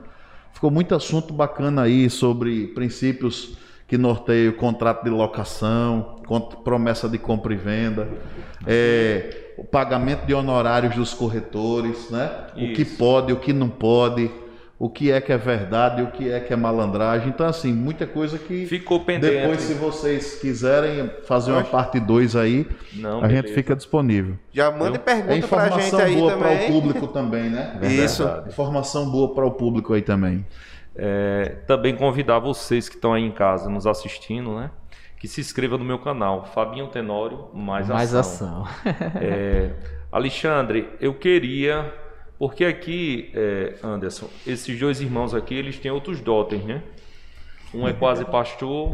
[0.54, 3.58] Ficou muito assunto bacana aí sobre princípios
[3.90, 6.22] que norteiam o contrato de locação,
[6.64, 8.08] promessa de compra e venda,
[8.66, 12.48] é, o pagamento de honorários dos corretores, né?
[12.56, 12.98] O que Isso.
[12.98, 14.32] pode, o que não pode,
[14.84, 17.30] o que é que é verdade, o que é que é malandragem.
[17.30, 19.36] Então, assim, muita coisa que Ficou pendente.
[19.36, 22.66] depois, se vocês quiserem fazer uma parte 2 aí,
[22.96, 23.54] Não, a gente beleza.
[23.54, 24.40] fica disponível.
[24.52, 27.78] Já manda É pergunta pra gente informação aí boa para o público também, né?
[27.88, 28.28] Isso.
[28.48, 30.44] Informação boa para o público aí também.
[30.96, 34.72] É, também convidar vocês que estão aí em casa nos assistindo, né?
[35.20, 38.64] Que se inscreva no meu canal, Fabinho Tenório, mais, Mais ação.
[38.64, 38.92] ação.
[39.22, 39.70] É,
[40.12, 41.94] Alexandre, eu queria,
[42.42, 46.82] porque aqui, é, Anderson, esses dois irmãos aqui, eles têm outros dotens, né?
[47.72, 48.94] Um é quase pastor,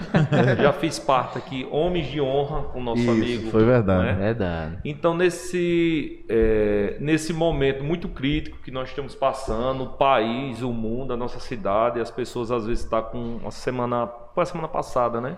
[0.58, 3.50] já fiz parte aqui, Homens de Honra, com o nosso Isso, amigo.
[3.50, 4.02] foi verdade.
[4.02, 4.12] né?
[4.14, 4.78] Verdade.
[4.82, 11.12] Então, nesse, é, nesse momento muito crítico que nós estamos passando, o país, o mundo,
[11.12, 14.10] a nossa cidade, as pessoas às vezes estão com uma semana.
[14.34, 15.36] Foi a semana passada, né?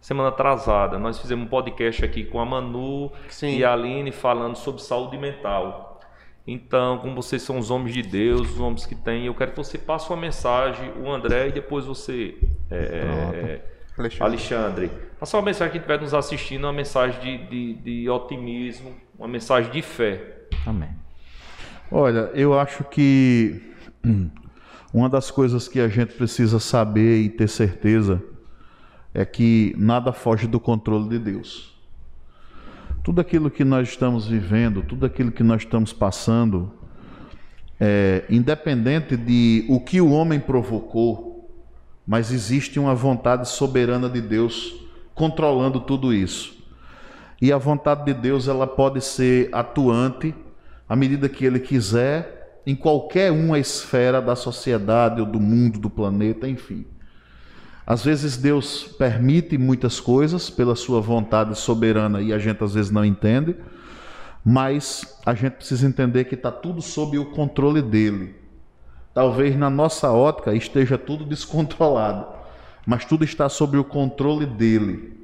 [0.00, 0.98] Semana atrasada.
[0.98, 3.58] Nós fizemos um podcast aqui com a Manu Sim.
[3.58, 5.93] e a Aline falando sobre saúde mental.
[6.46, 9.56] Então, como vocês são os homens de Deus, os homens que têm, eu quero que
[9.56, 12.36] você passe uma mensagem, o André, e depois você.
[12.70, 14.24] é, é, Alexandre.
[14.24, 19.28] Alexandre, passa uma mensagem que estiver nos assistindo, uma mensagem de, de, de otimismo, uma
[19.28, 20.46] mensagem de fé.
[20.66, 20.90] Amém.
[21.90, 23.62] Olha, eu acho que
[24.92, 28.22] uma das coisas que a gente precisa saber e ter certeza
[29.14, 31.73] é que nada foge do controle de Deus.
[33.04, 36.72] Tudo aquilo que nós estamos vivendo, tudo aquilo que nós estamos passando,
[37.78, 41.54] é, independente de o que o homem provocou,
[42.06, 44.74] mas existe uma vontade soberana de Deus
[45.14, 46.56] controlando tudo isso.
[47.42, 50.34] E a vontade de Deus ela pode ser atuante
[50.88, 55.90] à medida que ele quiser em qualquer uma esfera da sociedade ou do mundo, do
[55.90, 56.86] planeta, enfim.
[57.86, 62.90] Às vezes Deus permite muitas coisas pela sua vontade soberana e a gente às vezes
[62.90, 63.54] não entende,
[64.44, 68.34] mas a gente precisa entender que está tudo sob o controle dele.
[69.12, 72.26] Talvez na nossa ótica esteja tudo descontrolado,
[72.86, 75.14] mas tudo está sob o controle dele.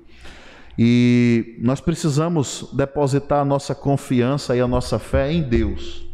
[0.78, 6.09] E nós precisamos depositar a nossa confiança e a nossa fé em Deus.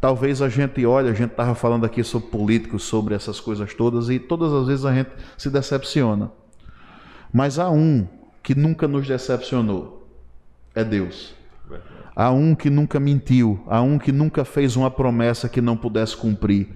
[0.00, 4.08] Talvez a gente olhe, a gente estava falando aqui sobre políticos, sobre essas coisas todas,
[4.08, 6.30] e todas as vezes a gente se decepciona.
[7.32, 8.06] Mas há um
[8.42, 10.06] que nunca nos decepcionou:
[10.74, 11.34] é Deus.
[12.14, 16.16] Há um que nunca mentiu, há um que nunca fez uma promessa que não pudesse
[16.16, 16.68] cumprir,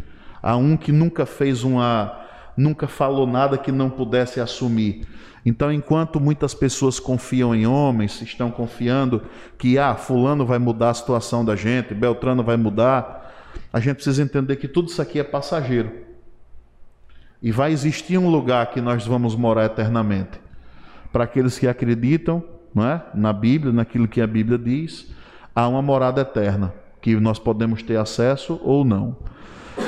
[0.43, 2.21] há um que nunca fez uma.
[2.57, 5.07] Nunca falou nada que não pudesse assumir.
[5.45, 9.23] Então, enquanto muitas pessoas confiam em homens, estão confiando
[9.59, 13.33] que ah, fulano vai mudar a situação da gente, Beltrano vai mudar,
[13.73, 15.91] a gente precisa entender que tudo isso aqui é passageiro.
[17.43, 20.41] E vai existir um lugar que nós vamos morar eternamente.
[21.13, 22.43] Para aqueles que acreditam,
[22.73, 23.03] não é?
[23.13, 25.13] Na Bíblia, naquilo que a Bíblia diz,
[25.55, 29.17] há uma morada eterna que nós podemos ter acesso ou não.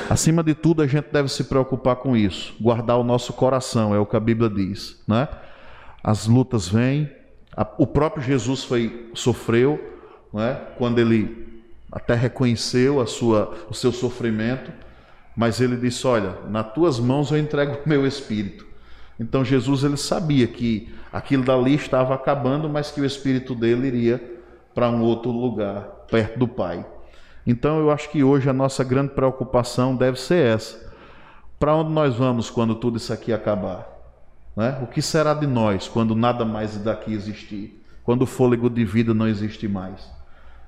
[0.09, 3.99] Acima de tudo, a gente deve se preocupar com isso, guardar o nosso coração, é
[3.99, 5.29] o que a Bíblia diz, né?
[6.03, 7.11] As lutas vêm,
[7.57, 9.79] a, o próprio Jesus foi sofreu,
[10.33, 10.61] né?
[10.77, 14.71] Quando ele até reconheceu a sua, o seu sofrimento,
[15.37, 18.67] mas ele disse: Olha, nas tuas mãos eu entrego o meu espírito.
[19.19, 24.41] Então Jesus ele sabia que aquilo dali estava acabando, mas que o espírito dele iria
[24.75, 26.85] para um outro lugar, perto do Pai.
[27.47, 30.93] Então eu acho que hoje a nossa grande preocupação deve ser essa.
[31.59, 33.87] Para onde nós vamos quando tudo isso aqui acabar?
[34.57, 34.79] Né?
[34.83, 37.83] O que será de nós quando nada mais daqui existir?
[38.03, 40.11] Quando o fôlego de vida não existe mais?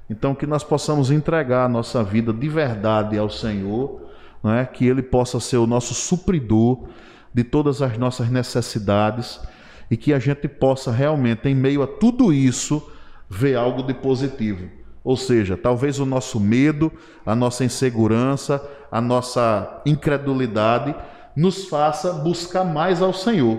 [0.08, 4.02] Então que nós possamos entregar a nossa vida de verdade ao Senhor,
[4.44, 4.64] é?
[4.64, 6.88] que Ele possa ser o nosso supridor
[7.34, 9.40] de todas as nossas necessidades
[9.90, 12.90] e que a gente possa realmente, em meio a tudo isso,
[13.28, 14.68] ver algo de positivo.
[15.06, 16.90] Ou seja, talvez o nosso medo,
[17.24, 20.92] a nossa insegurança, a nossa incredulidade
[21.36, 23.56] nos faça buscar mais ao Senhor.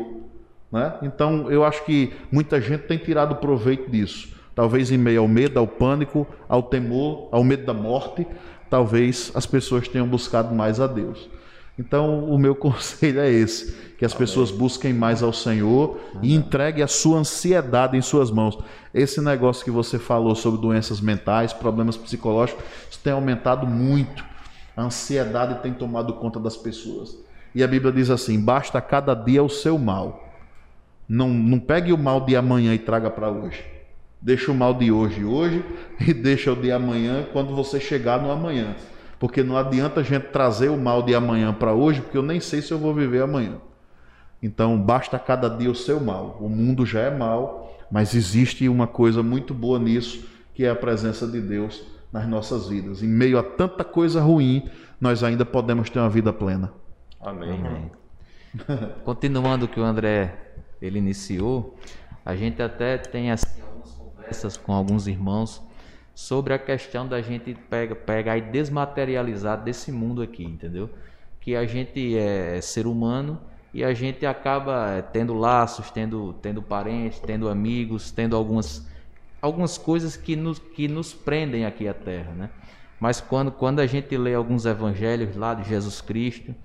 [0.70, 0.94] Né?
[1.02, 4.36] Então, eu acho que muita gente tem tirado proveito disso.
[4.54, 8.28] Talvez em meio ao medo, ao pânico, ao temor, ao medo da morte,
[8.70, 11.30] talvez as pessoas tenham buscado mais a Deus.
[11.78, 16.84] Então, o meu conselho é esse: que as pessoas busquem mais ao Senhor e entreguem
[16.84, 18.58] a sua ansiedade em suas mãos.
[18.94, 24.24] Esse negócio que você falou sobre doenças mentais, problemas psicológicos, isso tem aumentado muito.
[24.76, 27.18] A ansiedade tem tomado conta das pessoas.
[27.54, 30.24] E a Bíblia diz assim: basta cada dia o seu mal.
[31.10, 33.64] Não, não pegue o mal de amanhã e traga para hoje.
[34.22, 35.64] Deixa o mal de hoje hoje
[36.00, 38.76] e deixa o de amanhã quando você chegar no amanhã.
[39.20, 42.40] Porque não adianta a gente trazer o mal de amanhã para hoje, porque eu nem
[42.40, 43.58] sei se eu vou viver amanhã.
[44.42, 46.38] Então, basta cada dia o seu mal.
[46.40, 50.76] O mundo já é mal, mas existe uma coisa muito boa nisso, que é a
[50.76, 53.02] presença de Deus nas nossas vidas.
[53.02, 54.70] Em meio a tanta coisa ruim,
[55.02, 56.72] nós ainda podemos ter uma vida plena.
[57.20, 57.52] Amém.
[57.52, 57.92] Amém.
[59.04, 60.36] Continuando o que o André
[60.82, 61.76] ele iniciou,
[62.24, 65.62] a gente até tem assim, algumas conversas com alguns irmãos
[66.18, 70.90] sobre a questão da gente pega, pegar e desmaterializar desse mundo aqui, entendeu?
[71.40, 73.40] Que a gente é ser humano
[73.72, 78.84] e a gente acaba é, tendo laços, tendo, tendo parentes, tendo amigos, tendo algumas,
[79.40, 82.50] algumas coisas que nos, que nos prendem aqui à Terra, né?
[83.00, 86.56] Mas quando, quando a gente lê alguns evangelhos lá de Jesus Cristo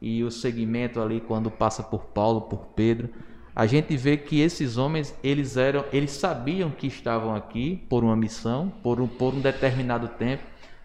[0.00, 3.10] e o segmento ali quando passa por Paulo, por Pedro,
[3.54, 8.16] a gente vê que esses homens eles eram, eles sabiam que estavam aqui por uma
[8.16, 10.42] missão, por um, por um determinado tempo,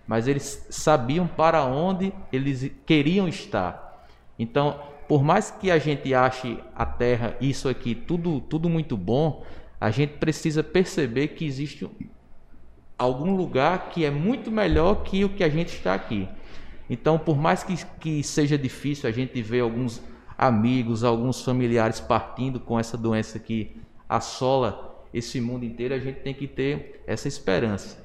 [0.07, 4.07] mas eles sabiam para onde eles queriam estar.
[4.37, 9.45] Então, por mais que a gente ache a Terra isso aqui tudo tudo muito bom,
[9.79, 11.87] a gente precisa perceber que existe
[12.97, 16.27] algum lugar que é muito melhor que o que a gente está aqui.
[16.89, 20.01] Então, por mais que, que seja difícil a gente ver alguns
[20.37, 23.75] amigos, alguns familiares partindo com essa doença que
[24.07, 28.03] assola esse mundo inteiro, a gente tem que ter essa esperança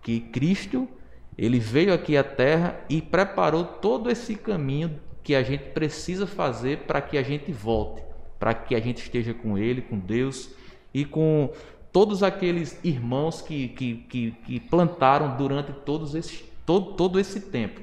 [0.00, 0.88] que Cristo
[1.36, 6.80] ele veio aqui à Terra e preparou todo esse caminho que a gente precisa fazer
[6.80, 8.02] para que a gente volte,
[8.38, 10.50] para que a gente esteja com Ele, com Deus
[10.92, 11.50] e com
[11.92, 17.80] todos aqueles irmãos que, que, que, que plantaram durante todos esses, todo, todo esse tempo.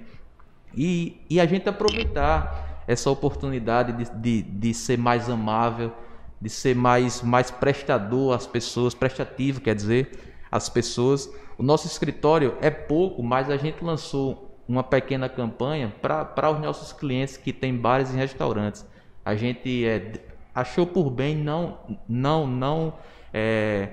[0.75, 5.93] E, e a gente aproveitar essa oportunidade de, de, de ser mais amável,
[6.41, 10.09] de ser mais, mais prestador às pessoas, prestativo, quer dizer,
[10.51, 11.31] às pessoas.
[11.55, 16.91] O nosso escritório é pouco, mas a gente lançou uma pequena campanha para os nossos
[16.91, 18.83] clientes que têm bares e restaurantes.
[19.23, 20.13] A gente é,
[20.55, 22.93] achou por bem não, não, não
[23.31, 23.89] é,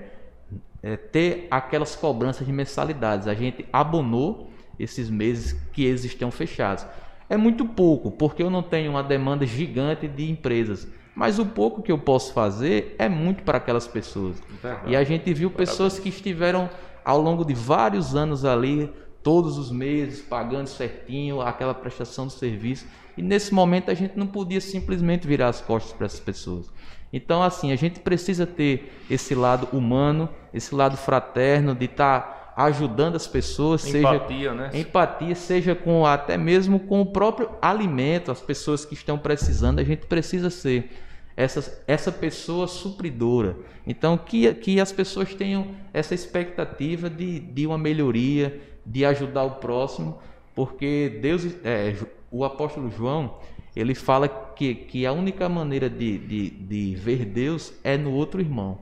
[0.83, 3.29] é, ter aquelas cobranças de mensalidades.
[3.29, 4.49] A gente abonou
[4.79, 6.87] esses meses que eles estão fechados.
[7.29, 10.89] É muito pouco, porque eu não tenho uma demanda gigante de empresas.
[11.15, 14.37] Mas o pouco que eu posso fazer é muito para aquelas pessoas.
[14.63, 14.91] Verdade.
[14.91, 16.69] E a gente viu pessoas que estiveram
[17.03, 18.93] ao longo de vários anos ali,
[19.23, 22.87] todos os meses, pagando certinho aquela prestação do serviço.
[23.17, 26.71] E nesse momento a gente não podia simplesmente virar as costas para essas pessoas.
[27.13, 33.17] Então, assim, a gente precisa ter esse lado humano, esse lado fraterno, de estar ajudando
[33.17, 34.71] as pessoas, Empatia, seja né?
[34.73, 39.85] empatia, seja com até mesmo com o próprio alimento, as pessoas que estão precisando, a
[39.85, 40.91] gente precisa ser
[41.37, 43.59] essa, essa pessoa supridora.
[43.87, 49.57] Então, que, que as pessoas tenham essa expectativa de, de uma melhoria, de ajudar o
[49.57, 50.19] próximo,
[50.55, 51.95] porque Deus, é,
[52.31, 53.37] o apóstolo João,
[53.75, 58.41] ele fala que, que a única maneira de, de, de ver Deus é no outro
[58.41, 58.79] irmão.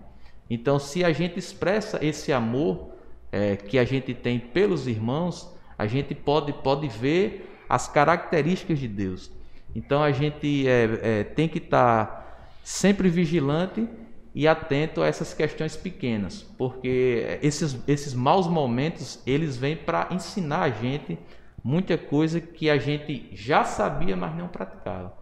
[0.48, 2.93] Então, se a gente expressa esse amor
[3.34, 8.86] é, que a gente tem pelos irmãos, a gente pode, pode ver as características de
[8.86, 9.28] Deus.
[9.74, 13.88] Então, a gente é, é, tem que estar tá sempre vigilante
[14.32, 20.62] e atento a essas questões pequenas, porque esses, esses maus momentos eles vêm para ensinar
[20.62, 21.18] a gente
[21.62, 25.12] muita coisa que a gente já sabia, mas não praticava.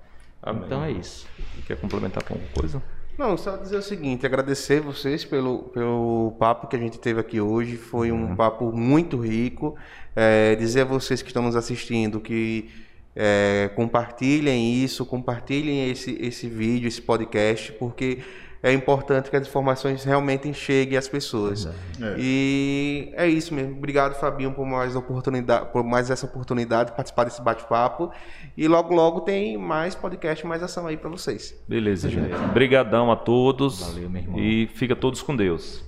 [0.43, 0.65] Amém.
[0.67, 1.27] Então é isso.
[1.67, 2.83] Quer complementar com alguma coisa?
[3.19, 7.41] Não, só dizer o seguinte, agradecer vocês pelo, pelo papo que a gente teve aqui
[7.41, 7.77] hoje.
[7.77, 8.37] Foi um uhum.
[8.37, 9.77] papo muito rico.
[10.17, 12.71] É, dizer a vocês que estão nos assistindo que
[13.15, 18.21] é, compartilhem isso, compartilhem esse, esse vídeo, esse podcast, porque
[18.63, 21.67] é importante que as informações realmente cheguem às pessoas.
[22.01, 22.15] É.
[22.17, 23.77] E é isso mesmo.
[23.77, 28.13] Obrigado, Fabinho, por mais oportunidade, por mais essa oportunidade de participar desse bate-papo.
[28.57, 31.61] E logo, logo tem mais podcast, mais ação aí para vocês.
[31.67, 32.33] Beleza, gente.
[32.35, 33.81] Obrigadão a todos.
[33.81, 34.39] Valeu, meu irmão.
[34.39, 35.85] E fica todos com Deus.